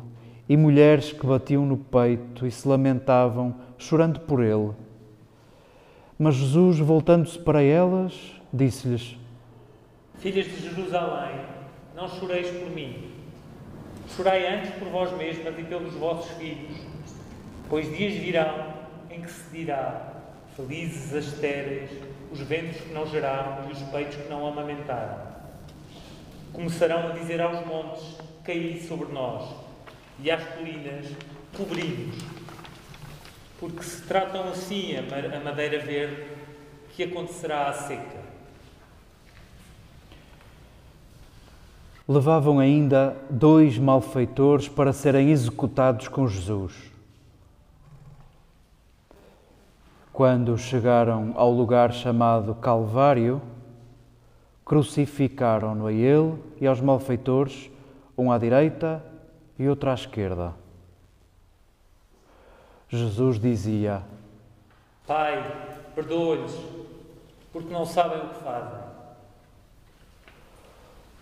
e 0.48 0.56
mulheres 0.56 1.12
que 1.12 1.26
batiam 1.26 1.66
no 1.66 1.76
peito 1.76 2.46
e 2.46 2.50
se 2.50 2.66
lamentavam, 2.66 3.54
chorando 3.76 4.20
por 4.20 4.42
ele. 4.42 4.72
Mas 6.18 6.36
Jesus, 6.36 6.78
voltando-se 6.78 7.38
para 7.38 7.62
elas, 7.62 8.32
disse-lhes: 8.52 9.16
Filhas 10.18 10.46
de 10.46 10.68
Jerusalém, 10.68 11.40
não 11.94 12.08
choreis 12.08 12.50
por 12.50 12.70
mim. 12.70 13.10
Chorai 14.08 14.46
antes 14.46 14.70
por 14.74 14.88
vós 14.88 15.16
mesmas 15.16 15.58
e 15.58 15.62
pelos 15.62 15.94
vossos 15.94 16.30
filhos, 16.32 16.76
pois 17.68 17.86
dias 17.96 18.14
virão 18.14 18.74
em 19.10 19.20
que 19.20 19.30
se 19.30 19.50
dirá: 19.50 20.13
Felizes 20.56 21.12
as 21.14 21.25
estéreis, 21.25 21.90
os 22.32 22.40
ventos 22.40 22.80
que 22.80 22.92
não 22.92 23.06
geraram 23.06 23.68
e 23.68 23.73
os 23.73 23.82
peitos 23.90 24.16
que 24.16 24.28
não 24.28 24.46
amamentaram. 24.46 25.18
Começarão 26.52 27.08
a 27.08 27.12
dizer 27.12 27.40
aos 27.40 27.66
montes: 27.66 28.16
Caí 28.44 28.80
sobre 28.80 29.12
nós, 29.12 29.49
e 30.20 30.30
às 30.30 30.42
colinas: 30.54 31.06
Cobri-nos. 31.56 32.16
Porque 33.58 33.82
se 33.82 34.02
tratam 34.02 34.49
assim 34.49 34.94
a 34.96 35.40
madeira 35.40 35.78
verde, 35.80 36.25
que 36.90 37.02
acontecerá 37.02 37.68
à 37.68 37.73
seca. 37.73 38.25
levavam 42.06 42.58
ainda 42.58 43.16
dois 43.30 43.78
malfeitores 43.78 44.68
para 44.68 44.92
serem 44.92 45.30
executados 45.30 46.06
com 46.06 46.28
Jesus. 46.28 46.93
Quando 50.14 50.56
chegaram 50.56 51.33
ao 51.35 51.50
lugar 51.50 51.92
chamado 51.92 52.54
Calvário, 52.54 53.42
crucificaram-no 54.64 55.88
a 55.88 55.92
ele 55.92 56.38
e 56.61 56.68
aos 56.68 56.80
malfeitores, 56.80 57.68
um 58.16 58.30
à 58.30 58.38
direita 58.38 59.04
e 59.59 59.68
outro 59.68 59.90
à 59.90 59.94
esquerda. 59.94 60.54
Jesus 62.88 63.40
dizia: 63.40 64.04
Pai, 65.04 65.52
perdoa-lhes, 65.97 66.56
porque 67.52 67.75
não 67.75 67.85
sabem 67.85 68.18
o 68.18 68.28
que 68.28 68.37
fazem. 68.37 68.78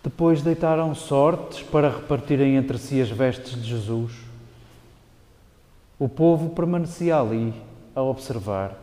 Depois 0.03 0.43
deitaram 0.43 0.93
sortes 0.93 1.63
para 1.63 1.89
repartirem 1.89 2.57
entre 2.57 2.77
si 2.77 3.01
as 3.01 3.09
vestes 3.09 3.59
de 3.59 3.67
Jesus. 3.67 4.13
O 5.97 6.07
povo 6.07 6.51
permanecia 6.51 7.17
ali 7.19 7.72
a 7.95 8.01
observar. 8.01 8.75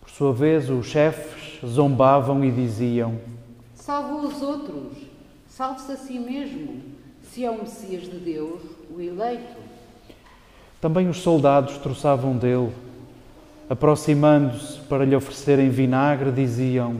Por 0.00 0.10
sua 0.10 0.32
vez, 0.32 0.70
os 0.70 0.86
chefes 0.86 1.60
zombavam 1.64 2.44
e 2.44 2.50
diziam: 2.50 3.18
Salva 3.74 4.14
os 4.26 4.40
outros, 4.42 4.98
salve-se 5.48 5.92
a 5.92 5.96
si 5.96 6.18
mesmo, 6.18 6.82
se 7.22 7.44
é 7.44 7.50
o 7.50 7.58
Messias 7.58 8.04
de 8.04 8.18
Deus, 8.18 8.60
o 8.90 9.00
eleito. 9.00 9.56
Também 10.80 11.08
os 11.08 11.18
soldados 11.18 11.78
troçavam 11.78 12.36
dele, 12.36 12.72
aproximando-se 13.68 14.80
para 14.80 15.04
lhe 15.04 15.14
oferecerem 15.14 15.68
vinagre, 15.68 16.32
diziam: 16.32 16.96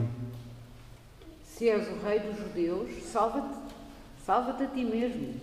Se 1.43 1.69
és 1.69 1.87
o 1.87 2.05
rei 2.05 2.19
dos 2.19 2.37
judeus, 2.37 2.89
salva-te, 3.03 3.55
salva-te 4.25 4.63
a 4.63 4.67
ti 4.67 4.83
mesmo. 4.83 5.33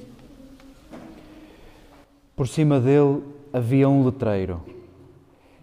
Por 2.37 2.47
cima 2.47 2.79
dele 2.79 3.38
havia 3.53 3.89
um 3.89 4.05
letreiro: 4.05 4.63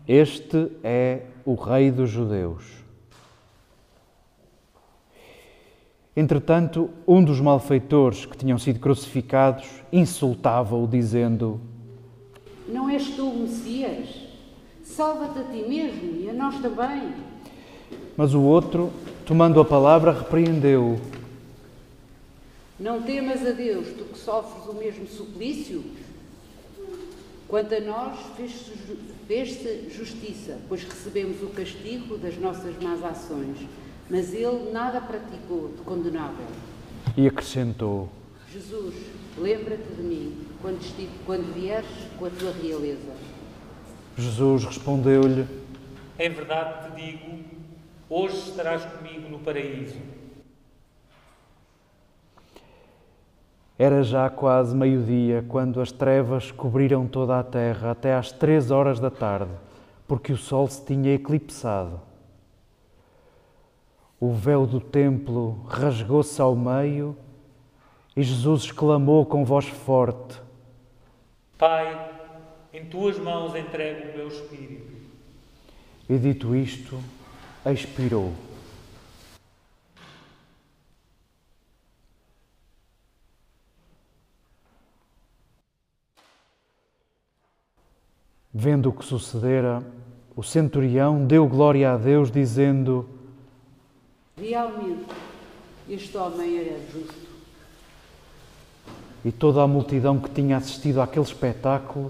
Este 0.08 0.71
é 0.84 1.24
o 1.45 1.56
Rei 1.56 1.91
dos 1.91 2.10
Judeus. 2.10 2.63
Entretanto, 6.17 6.89
um 7.06 7.21
dos 7.21 7.41
malfeitores 7.41 8.26
que 8.26 8.38
tinham 8.38 8.58
sido 8.58 8.80
crucificados 8.80 9.67
insultava-o, 9.91 10.88
dizendo: 10.88 11.60
Não 12.67 12.89
és 12.89 13.10
tu 13.10 13.30
o 13.30 13.39
Messias? 13.41 14.24
Salva-te 14.82 15.39
a 15.39 15.43
ti 15.43 15.65
mesmo 15.67 16.21
e 16.21 16.30
a 16.30 16.34
nós 16.34 16.60
também. 16.62 17.13
Mas 18.15 18.34
o 18.34 18.41
outro, 18.41 18.93
tomando 19.26 19.60
a 19.60 19.65
palavra, 19.65 20.13
repreendeu-o. 20.13 21.02
Não 22.80 23.02
temas 23.02 23.45
a 23.45 23.52
Deus, 23.52 23.88
tu 23.98 24.06
que 24.06 24.17
sofres 24.17 24.65
o 24.67 24.74
mesmo 24.74 25.06
suplício? 25.08 25.84
Quanto 27.47 27.75
a 27.75 27.79
nós, 27.79 28.19
fez-se 28.36 28.73
fez 29.27 29.93
justiça, 29.93 30.58
pois 30.67 30.84
recebemos 30.84 31.41
o 31.41 31.47
castigo 31.47 32.17
das 32.17 32.38
nossas 32.38 32.75
más 32.81 33.03
ações, 33.03 33.58
mas 34.10 34.34
ele 34.34 34.71
nada 34.71 35.01
praticou 35.01 35.69
de 35.75 35.81
condenável. 35.84 36.45
E 37.17 37.27
acrescentou: 37.27 38.10
Jesus, 38.51 38.95
lembra-te 39.38 39.93
de 39.95 40.01
mim 40.01 40.38
quando, 40.62 40.81
estive, 40.81 41.12
quando 41.25 41.53
vieres 41.53 41.89
com 42.17 42.25
a 42.25 42.29
tua 42.29 42.51
realeza. 42.51 43.13
Jesus 44.17 44.65
respondeu-lhe: 44.65 45.45
Em 46.17 46.29
verdade 46.29 46.89
te 46.89 47.01
digo, 47.01 47.43
hoje 48.10 48.38
estarás 48.49 48.86
comigo 48.86 49.29
no 49.29 49.39
paraíso. 49.39 50.14
Era 53.78 54.04
já 54.04 54.30
quase 54.30 54.74
meio-dia 54.74 55.44
quando 55.50 55.82
as 55.82 55.92
trevas 55.92 56.50
cobriram 56.50 57.06
toda 57.06 57.38
a 57.38 57.44
terra 57.44 57.92
até 57.92 58.16
às 58.16 58.32
três 58.32 58.72
horas 58.72 59.02
da 59.02 59.12
tarde, 59.12 59.52
porque 60.08 60.32
o 60.32 60.38
sol 60.38 60.68
se 60.68 60.86
tinha 60.86 61.14
eclipsado. 61.14 62.00
O 64.18 64.32
véu 64.32 64.66
do 64.66 64.80
templo 64.80 65.66
rasgou-se 65.68 66.42
ao 66.42 66.56
meio 66.56 67.18
e 68.16 68.24
Jesus 68.24 68.64
exclamou 68.64 69.26
com 69.26 69.44
voz 69.44 69.66
forte: 69.66 70.40
Pai, 71.58 72.12
em 72.74 72.86
tuas 72.86 73.20
mãos 73.20 73.54
entrego 73.56 74.10
o 74.10 74.18
meu 74.18 74.28
espírito. 74.30 74.96
E 76.08 76.18
dito 76.18 76.56
isto, 76.56 76.98
expirou. 77.66 78.32
Vendo 88.58 88.88
o 88.88 88.94
que 88.94 89.04
sucedera, 89.04 89.84
o 90.34 90.41
centurião 90.41 91.26
deu 91.26 91.46
glória 91.46 91.91
a 91.91 91.98
Deus, 91.98 92.32
dizendo: 92.32 93.06
Realmente, 94.38 95.04
este 95.89 96.15
homem 96.15 96.60
era 96.60 96.80
justo. 96.89 97.28
E 99.26 99.32
toda 99.34 99.62
a 99.62 99.68
multidão 99.68 100.18
que 100.18 100.30
tinha 100.30 100.56
assistido 100.56 101.02
àquele 101.02 101.26
espetáculo, 101.26 102.10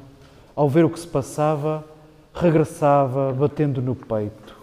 ao 0.55 0.69
ver 0.69 0.85
o 0.85 0.89
que 0.91 0.99
se 0.99 1.07
passava, 1.07 1.83
regressava 2.31 3.33
batendo 3.33 3.81
no 3.81 3.95
peito. 3.95 4.55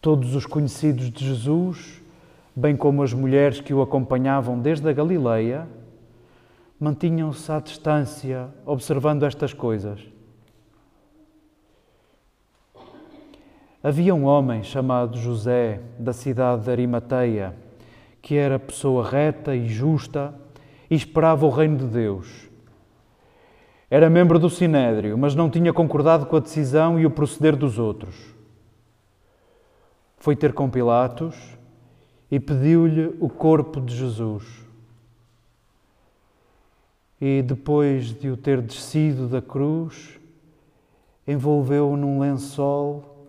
Todos 0.00 0.34
os 0.34 0.46
conhecidos 0.46 1.10
de 1.10 1.26
Jesus, 1.26 2.00
bem 2.56 2.74
como 2.74 3.02
as 3.02 3.12
mulheres 3.12 3.60
que 3.60 3.74
o 3.74 3.82
acompanhavam 3.82 4.58
desde 4.58 4.88
a 4.88 4.94
Galileia, 4.94 5.68
mantinham-se 6.78 7.50
à 7.50 7.58
distância, 7.58 8.48
observando 8.64 9.24
estas 9.24 9.52
coisas. 9.52 10.00
Havia 13.82 14.14
um 14.14 14.24
homem 14.24 14.62
chamado 14.62 15.16
José, 15.18 15.80
da 15.98 16.12
cidade 16.12 16.64
de 16.64 16.70
Arimateia, 16.70 17.54
que 18.22 18.36
era 18.36 18.58
pessoa 18.58 19.08
reta 19.08 19.56
e 19.56 19.68
justa 19.68 20.34
e 20.90 20.94
esperava 20.94 21.46
o 21.46 21.50
reino 21.50 21.78
de 21.78 21.86
Deus. 21.86 22.48
Era 23.90 24.10
membro 24.10 24.38
do 24.38 24.50
Sinédrio, 24.50 25.16
mas 25.16 25.34
não 25.34 25.48
tinha 25.48 25.72
concordado 25.72 26.26
com 26.26 26.36
a 26.36 26.40
decisão 26.40 26.98
e 26.98 27.06
o 27.06 27.10
proceder 27.10 27.56
dos 27.56 27.78
outros. 27.78 28.14
Foi 30.18 30.36
ter 30.36 30.52
com 30.52 30.68
Pilatos 30.68 31.36
e 32.30 32.38
pediu-lhe 32.38 33.16
o 33.20 33.28
corpo 33.28 33.80
de 33.80 33.96
Jesus 33.96 34.67
e 37.20 37.42
depois 37.42 38.14
de 38.14 38.30
o 38.30 38.36
ter 38.36 38.62
descido 38.62 39.26
da 39.28 39.42
cruz, 39.42 40.18
envolveu-o 41.26 41.96
num 41.96 42.20
lençol 42.20 43.26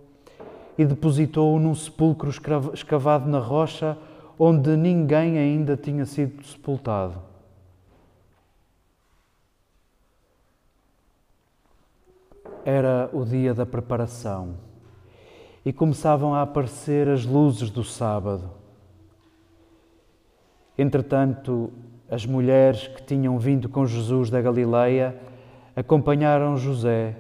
e 0.78 0.86
depositou-o 0.86 1.60
num 1.60 1.76
sepulcro 1.76 2.30
escavado 2.74 3.28
na 3.28 3.40
rocha 3.40 3.98
onde 4.38 4.78
ninguém 4.78 5.38
ainda 5.38 5.76
tinha 5.76 6.06
sido 6.06 6.42
sepultado. 6.46 7.22
Era 12.64 13.10
o 13.12 13.26
dia 13.26 13.54
da 13.54 13.66
preparação 13.66 14.56
e 15.66 15.74
começavam 15.74 16.34
a 16.34 16.42
aparecer 16.42 17.10
as 17.10 17.26
luzes 17.26 17.70
do 17.70 17.84
sábado. 17.84 18.50
Entretanto, 20.78 21.74
as 22.10 22.26
mulheres 22.26 22.88
que 22.88 23.04
tinham 23.04 23.38
vindo 23.38 23.70
com 23.70 23.86
Jesus 23.86 24.30
da 24.30 24.42
Galileia 24.42 25.16
acompanharam 25.76 26.58
José 26.58 27.16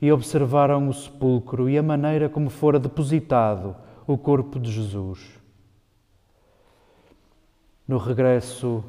e 0.00 0.10
observaram 0.10 0.88
o 0.88 0.92
sepulcro 0.92 1.68
e 1.70 1.78
a 1.78 1.82
maneira 1.82 2.28
como 2.28 2.50
fora 2.50 2.78
depositado 2.78 3.76
o 4.06 4.18
corpo 4.18 4.58
de 4.58 4.70
Jesus. 4.70 5.40
No 7.86 7.98
regresso, 7.98 8.84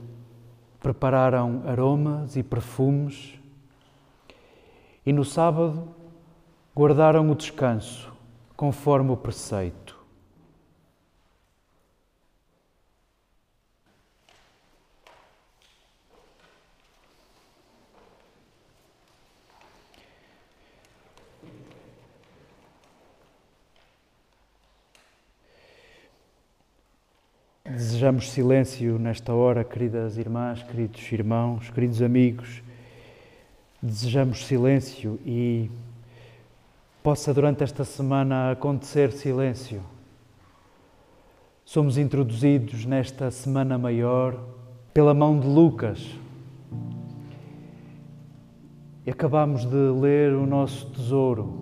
prepararam 0.79 1.63
aromas 1.65 2.35
e 2.35 2.43
perfumes 2.43 3.39
e 5.05 5.13
no 5.13 5.23
sábado 5.23 5.89
guardaram 6.75 7.29
o 7.29 7.35
descanso 7.35 8.11
conforme 8.55 9.11
o 9.11 9.17
preceito. 9.17 9.84
Desejamos 28.05 28.29
silêncio 28.29 28.99
nesta 28.99 29.33
hora, 29.33 29.63
queridas 29.63 30.15
irmãs, 30.19 30.61
queridos 30.61 31.11
irmãos, 31.11 31.71
queridos 31.71 32.03
amigos. 32.03 32.61
Desejamos 33.81 34.45
silêncio 34.45 35.19
e 35.25 35.71
possa 37.01 37.33
durante 37.33 37.63
esta 37.63 37.83
semana 37.83 38.51
acontecer 38.51 39.11
silêncio. 39.11 39.81
Somos 41.65 41.97
introduzidos 41.97 42.85
nesta 42.85 43.31
semana 43.31 43.75
maior 43.75 44.37
pela 44.93 45.15
mão 45.15 45.39
de 45.39 45.47
Lucas. 45.47 46.07
E 49.03 49.09
acabamos 49.09 49.65
de 49.65 49.99
ler 49.99 50.31
o 50.33 50.45
nosso 50.45 50.85
tesouro, 50.91 51.59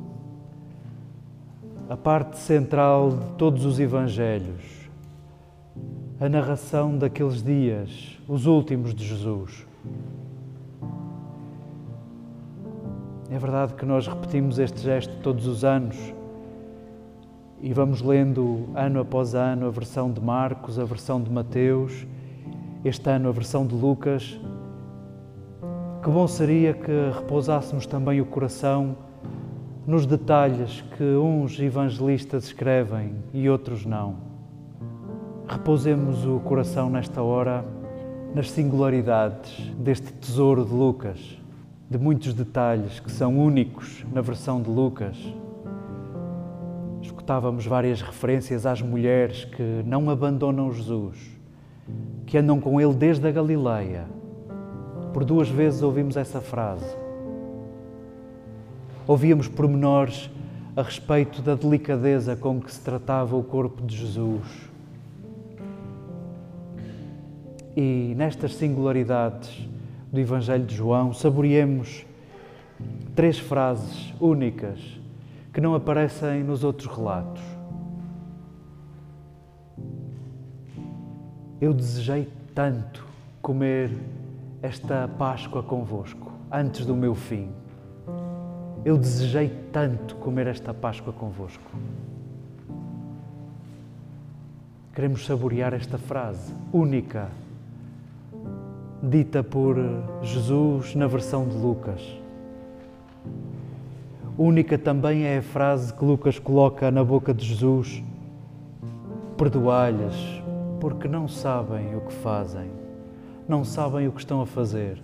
a 1.87 1.95
parte 1.95 2.37
central 2.37 3.11
de 3.11 3.37
todos 3.37 3.63
os 3.63 3.79
evangelhos 3.79 4.82
a 6.23 6.29
narração 6.29 6.97
daqueles 6.97 7.43
dias, 7.43 8.17
os 8.29 8.45
últimos 8.45 8.95
de 8.95 9.05
Jesus. 9.05 9.67
É 13.29 13.37
verdade 13.37 13.73
que 13.73 13.85
nós 13.85 14.07
repetimos 14.07 14.57
este 14.57 14.79
gesto 14.79 15.13
todos 15.21 15.45
os 15.45 15.65
anos 15.65 15.97
e 17.61 17.73
vamos 17.73 18.01
lendo 18.01 18.69
ano 18.73 19.01
após 19.01 19.35
ano 19.35 19.67
a 19.67 19.69
versão 19.69 20.09
de 20.09 20.21
Marcos, 20.21 20.79
a 20.79 20.85
versão 20.85 21.21
de 21.21 21.29
Mateus, 21.29 22.07
este 22.85 23.09
ano 23.09 23.27
a 23.27 23.31
versão 23.33 23.67
de 23.67 23.75
Lucas. 23.75 24.39
Que 26.01 26.09
bom 26.09 26.25
seria 26.25 26.73
que 26.73 27.11
repousássemos 27.13 27.85
também 27.85 28.21
o 28.21 28.25
coração 28.25 28.95
nos 29.85 30.05
detalhes 30.05 30.85
que 30.95 31.03
uns 31.03 31.59
evangelistas 31.59 32.45
escrevem 32.45 33.13
e 33.33 33.49
outros 33.49 33.85
não. 33.85 34.32
Repousemos 35.47 36.25
o 36.25 36.39
coração 36.39 36.89
nesta 36.89 37.21
hora 37.21 37.65
nas 38.33 38.49
singularidades 38.51 39.69
deste 39.77 40.11
tesouro 40.13 40.65
de 40.65 40.73
Lucas, 40.73 41.37
de 41.89 41.97
muitos 41.97 42.33
detalhes 42.33 42.99
que 42.99 43.11
são 43.11 43.37
únicos 43.37 44.03
na 44.11 44.21
versão 44.21 44.61
de 44.61 44.69
Lucas 44.69 45.17
escutávamos 47.23 47.65
várias 47.65 48.01
referências 48.01 48.65
às 48.65 48.81
mulheres 48.81 49.45
que 49.45 49.81
não 49.85 50.09
abandonam 50.09 50.73
Jesus, 50.73 51.17
que 52.25 52.37
andam 52.37 52.59
com 52.59 52.81
Ele 52.81 52.93
desde 52.93 53.25
a 53.25 53.31
Galileia. 53.31 54.05
Por 55.13 55.23
duas 55.23 55.47
vezes 55.47 55.81
ouvimos 55.81 56.17
essa 56.17 56.41
frase. 56.41 56.97
Ouvíamos 59.07 59.47
pormenores 59.47 60.29
a 60.75 60.81
respeito 60.81 61.41
da 61.41 61.55
delicadeza 61.55 62.35
com 62.35 62.59
que 62.59 62.73
se 62.73 62.81
tratava 62.81 63.37
o 63.37 63.43
corpo 63.43 63.81
de 63.81 63.95
Jesus. 63.95 64.72
E 67.75 68.13
nestas 68.15 68.55
singularidades 68.55 69.67
do 70.11 70.19
Evangelho 70.19 70.65
de 70.65 70.75
João, 70.75 71.13
saboreemos 71.13 72.05
três 73.15 73.39
frases 73.39 74.13
únicas 74.19 74.79
que 75.51 75.61
não 75.61 75.73
aparecem 75.73 76.43
nos 76.43 76.63
outros 76.63 76.87
relatos. 76.87 77.41
Eu 81.59 81.73
desejei 81.73 82.27
tanto 82.53 83.07
comer 83.41 83.91
esta 84.61 85.07
Páscoa 85.07 85.63
convosco, 85.63 86.31
antes 86.51 86.85
do 86.85 86.95
meu 86.95 87.15
fim. 87.15 87.49
Eu 88.85 88.97
desejei 88.97 89.49
tanto 89.71 90.15
comer 90.15 90.47
esta 90.47 90.73
Páscoa 90.73 91.13
convosco. 91.13 91.71
Queremos 94.93 95.25
saborear 95.25 95.73
esta 95.73 95.97
frase 95.97 96.53
única, 96.71 97.29
dita 99.03 99.43
por 99.43 99.75
Jesus 100.21 100.95
na 100.95 101.07
versão 101.07 101.45
de 101.45 101.57
Lucas. 101.57 102.01
Única 104.37 104.77
também 104.77 105.25
é 105.25 105.39
a 105.39 105.41
frase 105.41 105.93
que 105.93 106.05
Lucas 106.05 106.39
coloca 106.39 106.89
na 106.89 107.03
boca 107.03 107.33
de 107.33 107.45
Jesus: 107.45 108.01
Perdoai-lhes, 109.37 110.15
porque 110.79 111.09
não 111.09 111.27
sabem 111.27 111.93
o 111.97 112.01
que 112.01 112.13
fazem, 112.13 112.71
não 113.45 113.65
sabem 113.65 114.07
o 114.07 114.11
que 114.13 114.19
estão 114.19 114.41
a 114.41 114.45
fazer. 114.45 115.03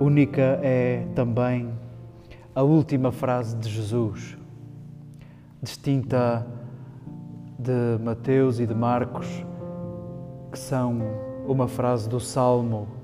Única 0.00 0.58
é 0.62 1.06
também 1.14 1.68
a 2.54 2.62
última 2.62 3.12
frase 3.12 3.54
de 3.54 3.68
Jesus, 3.68 4.38
distinta 5.62 6.46
de 7.60 8.02
Mateus 8.02 8.58
e 8.58 8.66
de 8.66 8.74
Marcos, 8.74 9.26
que 10.50 10.58
são 10.58 11.00
uma 11.46 11.68
frase 11.68 12.08
do 12.08 12.18
Salmo 12.18 13.00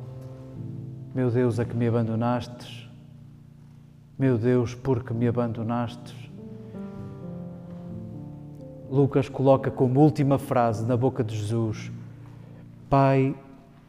meu 1.16 1.30
Deus, 1.30 1.58
a 1.58 1.64
que 1.64 1.74
me 1.74 1.88
abandonastes, 1.88 2.86
meu 4.18 4.36
Deus, 4.36 4.74
porque 4.74 5.14
me 5.14 5.26
abandonastes. 5.26 6.14
Lucas 8.90 9.26
coloca 9.26 9.70
como 9.70 10.00
última 10.00 10.38
frase 10.38 10.84
na 10.84 10.94
boca 10.94 11.24
de 11.24 11.34
Jesus: 11.34 11.90
Pai, 12.90 13.34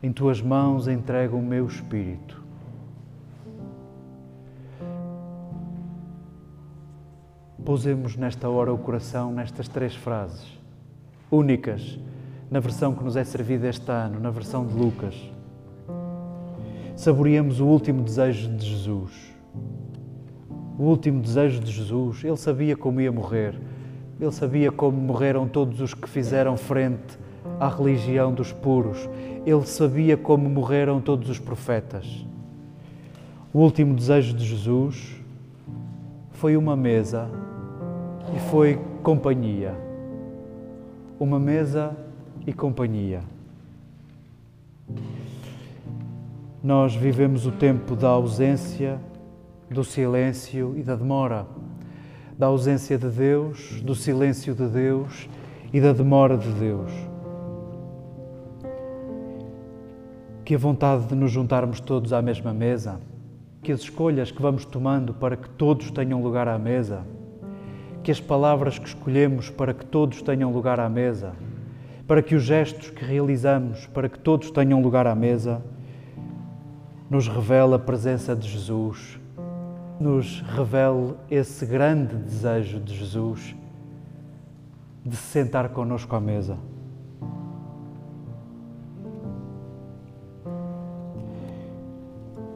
em 0.02 0.14
tuas 0.14 0.42
mãos 0.42 0.88
entrego 0.88 1.36
o 1.36 1.42
meu 1.42 1.66
espírito. 1.66 2.42
Pousemos 7.66 8.16
nesta 8.16 8.48
hora 8.48 8.72
o 8.72 8.78
coração 8.78 9.34
nestas 9.34 9.68
três 9.68 9.94
frases, 9.94 10.57
únicas, 11.32 12.00
na 12.50 12.60
versão 12.60 12.94
que 12.94 13.04
nos 13.04 13.16
é 13.16 13.24
servida 13.24 13.68
este 13.68 13.92
ano, 13.92 14.20
na 14.20 14.30
versão 14.30 14.66
de 14.66 14.74
Lucas 14.74 15.16
saboreamos 16.98 17.60
o 17.60 17.66
último 17.68 18.02
desejo 18.02 18.50
de 18.56 18.66
Jesus. 18.66 19.12
O 20.80 20.84
último 20.84 21.22
desejo 21.22 21.60
de 21.60 21.72
Jesus, 21.72 22.24
ele 22.24 22.36
sabia 22.36 22.76
como 22.76 23.00
ia 23.00 23.12
morrer. 23.12 23.54
Ele 24.20 24.32
sabia 24.32 24.72
como 24.72 25.00
morreram 25.00 25.48
todos 25.48 25.80
os 25.80 25.94
que 25.94 26.10
fizeram 26.10 26.58
frente 26.58 27.20
à 27.60 27.70
religião 27.70 28.34
dos 28.34 28.52
puros. 28.52 29.08
Ele 29.46 29.66
sabia 29.66 30.18
como 30.18 30.50
morreram 30.50 31.00
todos 31.00 31.30
os 31.30 31.38
profetas. 31.38 32.26
O 33.54 33.60
último 33.60 33.94
desejo 33.94 34.36
de 34.36 34.44
Jesus 34.44 35.22
foi 36.32 36.58
uma 36.58 36.76
mesa 36.76 37.30
e 38.36 38.40
foi 38.50 38.80
companhia. 39.04 39.87
Uma 41.20 41.40
mesa 41.40 41.98
e 42.46 42.54
companhia. 42.54 43.24
Nós 46.64 46.94
vivemos 46.94 47.48
o 47.48 47.52
tempo 47.52 47.96
da 47.96 48.10
ausência, 48.10 49.00
do 49.68 49.84
silêncio 49.84 50.76
e 50.78 50.84
da 50.84 50.96
demora, 50.96 51.48
da 52.38 52.46
ausência 52.46 53.00
de 53.00 53.10
Deus, 53.10 53.82
do 53.82 53.96
silêncio 53.96 54.54
de 54.54 54.68
Deus 54.68 55.28
e 55.74 55.82
da 55.82 55.92
demora 55.92 56.38
de 56.38 56.52
Deus. 56.52 56.92
Que 60.46 60.54
a 60.54 60.58
vontade 60.60 61.08
de 61.08 61.16
nos 61.16 61.32
juntarmos 61.32 61.80
todos 61.80 62.14
à 62.14 62.22
mesma 62.22 62.54
mesa, 62.54 63.00
que 63.64 63.72
as 63.72 63.80
escolhas 63.80 64.30
que 64.30 64.42
vamos 64.42 64.66
tomando 64.66 65.16
para 65.16 65.36
que 65.36 65.50
todos 65.50 65.90
tenham 65.90 66.22
lugar 66.22 66.48
à 66.48 66.60
mesa, 66.60 67.04
que 68.08 68.12
as 68.12 68.22
palavras 68.22 68.80
que 68.80 68.88
escolhemos 68.88 69.50
para 69.50 69.74
que 69.74 69.86
todos 69.86 70.22
tenham 70.22 70.50
lugar 70.50 70.80
à 70.80 70.88
mesa, 70.88 71.34
para 72.08 72.24
que 72.24 72.36
os 72.36 72.44
gestos 72.44 72.90
que 72.90 73.04
realizamos 73.04 73.86
para 73.88 74.08
que 74.08 74.18
todos 74.18 74.50
tenham 74.50 74.82
lugar 74.82 75.06
à 75.06 75.14
mesa, 75.14 75.62
nos 77.10 77.28
revela 77.28 77.76
a 77.76 77.80
presença 77.80 78.34
de 78.34 78.48
Jesus, 78.48 79.20
nos 80.00 80.40
revela 80.40 81.18
esse 81.30 81.66
grande 81.66 82.16
desejo 82.16 82.80
de 82.80 82.96
Jesus 82.96 83.54
de 85.06 85.14
se 85.18 85.24
sentar 85.24 85.68
conosco 85.68 86.16
à 86.16 86.22
mesa. 86.22 86.58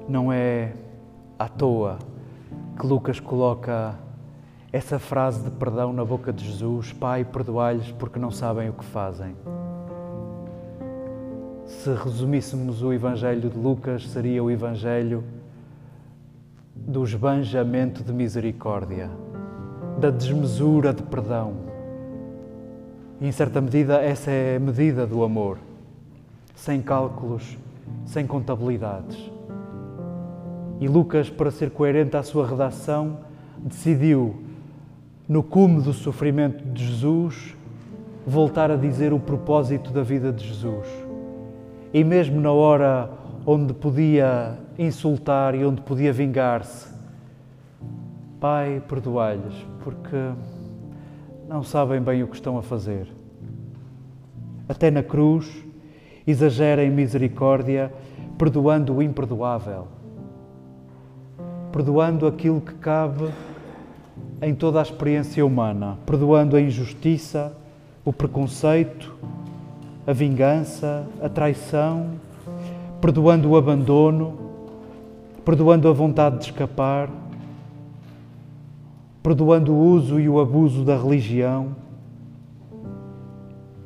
Não 0.08 0.32
é 0.32 0.72
à 1.38 1.50
toa 1.50 2.00
que 2.80 2.88
Lucas 2.88 3.20
coloca 3.20 4.00
essa 4.72 5.00
frase 5.00 5.44
de 5.44 5.52
perdão 5.52 5.92
na 5.94 6.06
boca 6.06 6.32
de 6.32 6.46
Jesus: 6.46 6.94
Pai, 6.94 7.26
perdoai-lhes 7.26 7.92
porque 7.94 8.20
não 8.20 8.32
sabem 8.32 8.70
o 8.70 8.74
que 8.74 8.86
fazem 8.86 9.36
se 11.72 11.94
resumíssemos 11.94 12.84
o 12.84 12.92
Evangelho 12.92 13.50
de 13.50 13.58
Lucas, 13.58 14.08
seria 14.10 14.44
o 14.44 14.52
Evangelho 14.52 15.24
do 16.76 17.04
esbanjamento 17.04 18.04
de 18.04 18.12
misericórdia, 18.12 19.10
da 19.98 20.12
desmesura 20.12 20.94
de 20.94 21.02
perdão. 21.02 21.54
E, 23.20 23.28
em 23.28 23.32
certa 23.32 23.62
medida, 23.62 24.02
essa 24.02 24.30
é 24.30 24.58
a 24.58 24.60
medida 24.60 25.08
do 25.08 25.24
amor, 25.24 25.58
sem 26.54 26.82
cálculos, 26.82 27.58
sem 28.06 28.28
contabilidades. 28.28 29.32
E 30.80 30.88
Lucas, 30.88 31.30
para 31.30 31.52
ser 31.52 31.72
coerente 31.72 32.18
à 32.18 32.22
sua 32.22 32.46
redação, 32.46 33.20
decidiu, 33.58 34.36
no 35.32 35.42
cume 35.42 35.82
do 35.82 35.94
sofrimento 35.94 36.62
de 36.74 36.86
Jesus, 36.86 37.56
voltar 38.28 38.70
a 38.70 38.76
dizer 38.76 39.14
o 39.14 39.20
propósito 39.20 39.90
da 39.90 40.04
vida 40.04 40.30
de 40.30 40.46
Jesus 40.46 40.86
e 41.94 42.04
mesmo 42.04 42.42
na 42.42 42.52
hora 42.52 43.10
onde 43.46 43.74
podia 43.74 44.58
insultar 44.78 45.56
e 45.56 45.64
onde 45.64 45.80
podia 45.84 46.12
vingar-se, 46.12 46.92
Pai, 48.42 48.84
perdoai-lhes, 48.90 49.56
porque 49.86 50.18
não 51.48 51.64
sabem 51.64 52.02
bem 52.02 52.24
o 52.24 52.28
que 52.28 52.36
estão 52.36 52.58
a 52.58 52.62
fazer. 52.62 53.08
Até 54.68 54.92
na 54.92 55.02
cruz, 55.02 55.64
exagera 56.28 56.84
em 56.84 56.92
misericórdia, 56.92 57.90
perdoando 58.38 58.98
o 58.98 59.02
imperdoável, 59.02 59.88
perdoando 61.72 62.28
aquilo 62.28 62.60
que 62.60 62.74
cabe 62.74 63.30
em 64.42 64.56
toda 64.56 64.80
a 64.80 64.82
experiência 64.82 65.46
humana, 65.46 66.00
perdoando 66.06 66.56
a 66.56 66.62
injustiça, 66.62 67.56
o 68.04 68.12
preconceito, 68.12 69.16
a 70.06 70.12
vingança, 70.12 71.08
a 71.22 71.30
traição, 71.30 72.14
perdoando 73.00 73.50
o 73.50 73.56
abandono, 73.56 74.34
perdoando 75.46 75.88
a 75.88 75.94
vontade 75.94 76.40
de 76.40 76.46
escapar, 76.46 77.08
perdoando 79.22 79.74
o 79.74 79.80
uso 79.80 80.20
e 80.20 80.28
o 80.28 80.40
abuso 80.40 80.84
da 80.84 80.98
religião. 80.98 81.76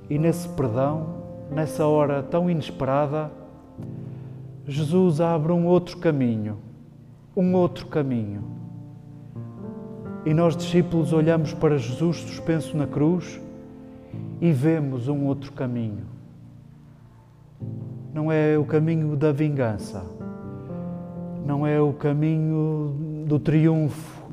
E 0.10 0.18
nesse 0.18 0.48
perdão, 0.48 1.08
nessa 1.52 1.86
hora 1.86 2.24
tão 2.24 2.50
inesperada, 2.50 3.30
Jesus 4.66 5.20
abre 5.20 5.52
um 5.52 5.66
outro 5.66 5.98
caminho, 5.98 6.58
um 7.36 7.54
outro 7.56 7.88
caminho. 7.88 8.65
E 10.26 10.34
nós, 10.34 10.58
discípulos, 10.58 11.14
olhamos 11.14 11.54
para 11.54 11.78
Jesus 11.78 12.18
suspenso 12.18 12.76
na 12.76 12.88
cruz 12.88 13.40
e 14.42 14.52
vemos 14.52 15.08
um 15.08 15.26
outro 15.26 15.52
caminho. 15.52 16.06
Não 18.12 18.32
é 18.32 18.58
o 18.58 18.66
caminho 18.66 19.16
da 19.16 19.32
vingança, 19.32 20.04
não 21.46 21.68
é 21.68 21.80
o 21.80 21.94
caminho 21.94 23.24
do 23.28 23.40
triunfo, 23.40 24.24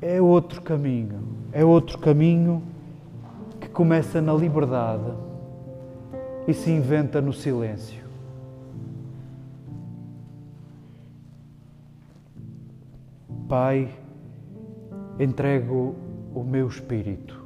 é 0.00 0.20
outro 0.20 0.62
caminho. 0.62 1.20
É 1.52 1.64
outro 1.64 1.98
caminho 1.98 2.62
que 3.60 3.68
começa 3.68 4.22
na 4.22 4.32
liberdade 4.32 5.12
e 6.48 6.54
se 6.54 6.70
inventa 6.70 7.20
no 7.20 7.32
silêncio. 7.32 8.02
Pai, 13.46 13.88
entrego 15.18 15.94
o 16.34 16.42
meu 16.42 16.66
espírito. 16.66 17.42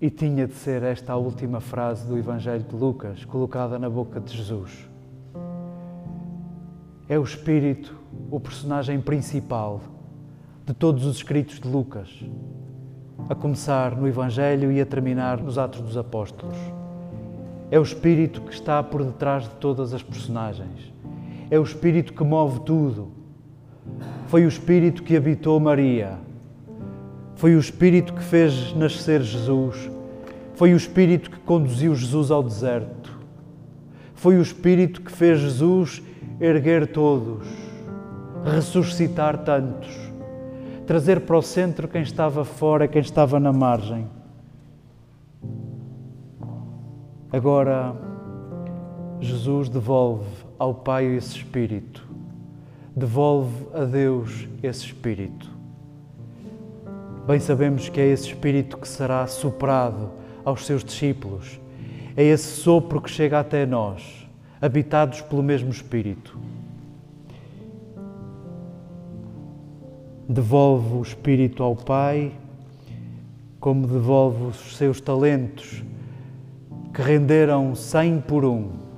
E 0.00 0.08
tinha 0.08 0.46
de 0.46 0.54
ser 0.54 0.82
esta 0.82 1.12
a 1.12 1.16
última 1.16 1.60
frase 1.60 2.06
do 2.06 2.16
Evangelho 2.16 2.64
de 2.64 2.74
Lucas, 2.74 3.24
colocada 3.24 3.78
na 3.78 3.90
boca 3.90 4.18
de 4.18 4.34
Jesus. 4.34 4.88
É 7.08 7.18
o 7.18 7.22
Espírito 7.22 8.00
o 8.30 8.40
personagem 8.40 9.00
principal 9.00 9.80
de 10.66 10.72
todos 10.72 11.04
os 11.04 11.16
escritos 11.16 11.60
de 11.60 11.68
Lucas, 11.68 12.08
a 13.28 13.34
começar 13.34 13.96
no 13.96 14.06
Evangelho 14.08 14.72
e 14.72 14.80
a 14.80 14.86
terminar 14.86 15.40
nos 15.40 15.58
Atos 15.58 15.80
dos 15.80 15.96
Apóstolos. 15.96 16.56
É 17.70 17.78
o 17.78 17.82
Espírito 17.82 18.40
que 18.40 18.52
está 18.52 18.82
por 18.82 19.04
detrás 19.04 19.44
de 19.44 19.54
todas 19.56 19.92
as 19.92 20.02
personagens. 20.02 20.92
É 21.50 21.58
o 21.58 21.62
Espírito 21.62 22.12
que 22.12 22.24
move 22.24 22.60
tudo. 22.60 23.19
Foi 24.30 24.46
o 24.46 24.48
Espírito 24.48 25.02
que 25.02 25.14
habitou 25.14 25.60
Maria 25.60 26.30
foi 27.40 27.56
o 27.56 27.58
Espírito 27.58 28.12
que 28.12 28.22
fez 28.22 28.74
nascer 28.74 29.22
Jesus. 29.22 29.90
Foi 30.56 30.74
o 30.74 30.76
Espírito 30.76 31.30
que 31.30 31.38
conduziu 31.38 31.94
Jesus 31.94 32.30
ao 32.30 32.42
deserto. 32.42 33.18
Foi 34.14 34.36
o 34.36 34.42
Espírito 34.42 35.00
que 35.00 35.10
fez 35.10 35.38
Jesus 35.40 36.02
erguer 36.38 36.88
todos, 36.88 37.48
ressuscitar 38.44 39.38
tantos, 39.38 39.88
trazer 40.86 41.20
para 41.20 41.38
o 41.38 41.40
centro 41.40 41.88
quem 41.88 42.02
estava 42.02 42.44
fora, 42.44 42.86
quem 42.86 43.00
estava 43.00 43.40
na 43.40 43.54
margem. 43.54 44.06
Agora, 47.32 47.96
Jesus 49.18 49.70
devolve 49.70 50.28
ao 50.58 50.74
Pai 50.74 51.06
esse 51.06 51.38
Espírito, 51.38 52.06
devolve 52.94 53.66
a 53.74 53.84
Deus 53.84 54.48
esse 54.62 54.86
Espírito. 54.86 55.50
Bem 57.26 57.38
sabemos 57.38 57.88
que 57.88 58.00
é 58.00 58.06
esse 58.06 58.28
Espírito 58.28 58.76
que 58.76 58.88
será 58.88 59.26
soprado 59.26 60.10
aos 60.44 60.66
seus 60.66 60.82
discípulos. 60.82 61.60
É 62.16 62.24
esse 62.24 62.60
sopro 62.60 63.00
que 63.00 63.10
chega 63.10 63.38
até 63.38 63.64
nós, 63.64 64.28
habitados 64.60 65.20
pelo 65.20 65.42
mesmo 65.42 65.70
Espírito. 65.70 66.36
Devolve 70.28 70.94
o 70.96 71.02
Espírito 71.02 71.62
ao 71.62 71.76
Pai, 71.76 72.32
como 73.60 73.86
devolve 73.86 74.44
os 74.44 74.76
seus 74.76 75.00
talentos, 75.00 75.84
que 76.92 77.02
renderam 77.02 77.74
cem 77.74 78.20
por 78.20 78.44
um. 78.44 78.89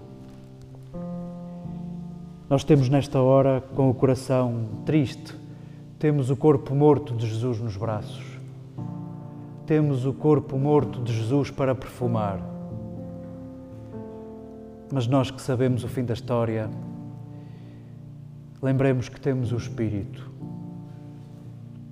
Nós 2.53 2.65
temos 2.65 2.91
nesta 2.91 3.19
hora, 3.19 3.65
com 3.75 3.88
o 3.88 3.95
coração 3.95 4.67
triste, 4.85 5.35
temos 5.99 6.29
o 6.29 6.37
corpo 6.37 6.75
morto 6.75 7.15
de 7.15 7.27
Jesus 7.27 7.59
nos 7.59 7.79
braços. 7.79 8.38
Temos 9.65 10.05
o 10.05 10.12
corpo 10.12 10.59
morto 10.59 11.01
de 11.01 11.15
Jesus 11.15 11.51
para 11.51 11.75
perfumar. 11.75 12.41
Mas 14.93 15.07
nós 15.07 15.31
que 15.31 15.41
sabemos 15.41 15.83
o 15.83 15.88
fim 15.88 16.05
da 16.05 16.12
história, 16.12 16.69
lembremos 18.61 19.09
que 19.09 19.19
temos 19.19 19.51
o 19.51 19.57
Espírito, 19.57 20.31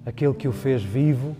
aquele 0.04 0.34
que 0.34 0.46
o 0.46 0.52
fez 0.52 0.82
vivo 0.82 1.34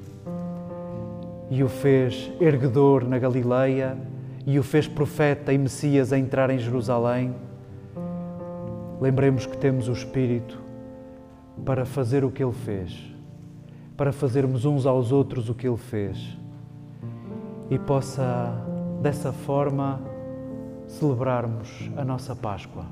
e 1.51 1.63
o 1.63 1.69
fez 1.69 2.33
erguedor 2.41 3.07
na 3.07 3.19
Galileia 3.19 3.99
e 4.47 4.59
o 4.59 4.63
fez 4.63 4.89
profeta 4.89 5.53
e 5.53 5.59
Messias 5.59 6.11
a 6.11 6.19
entrar 6.19 6.49
em 6.49 6.59
Jerusalém. 6.59 7.50
Lembremos 9.01 9.47
que 9.47 9.57
temos 9.57 9.89
o 9.89 9.93
Espírito 9.93 10.61
para 11.65 11.87
fazer 11.87 12.25
o 12.25 12.31
que 12.31 12.43
Ele 12.43 12.53
fez, 12.53 13.15
para 13.97 14.13
fazermos 14.13 14.65
uns 14.65 14.85
aos 14.85 15.11
outros 15.11 15.49
o 15.49 15.55
que 15.55 15.67
Ele 15.67 15.77
fez 15.77 16.39
e 17.71 17.79
possa, 17.79 18.53
dessa 19.01 19.33
forma, 19.33 20.01
celebrarmos 20.87 21.91
a 21.97 22.05
nossa 22.05 22.35
Páscoa. 22.35 22.85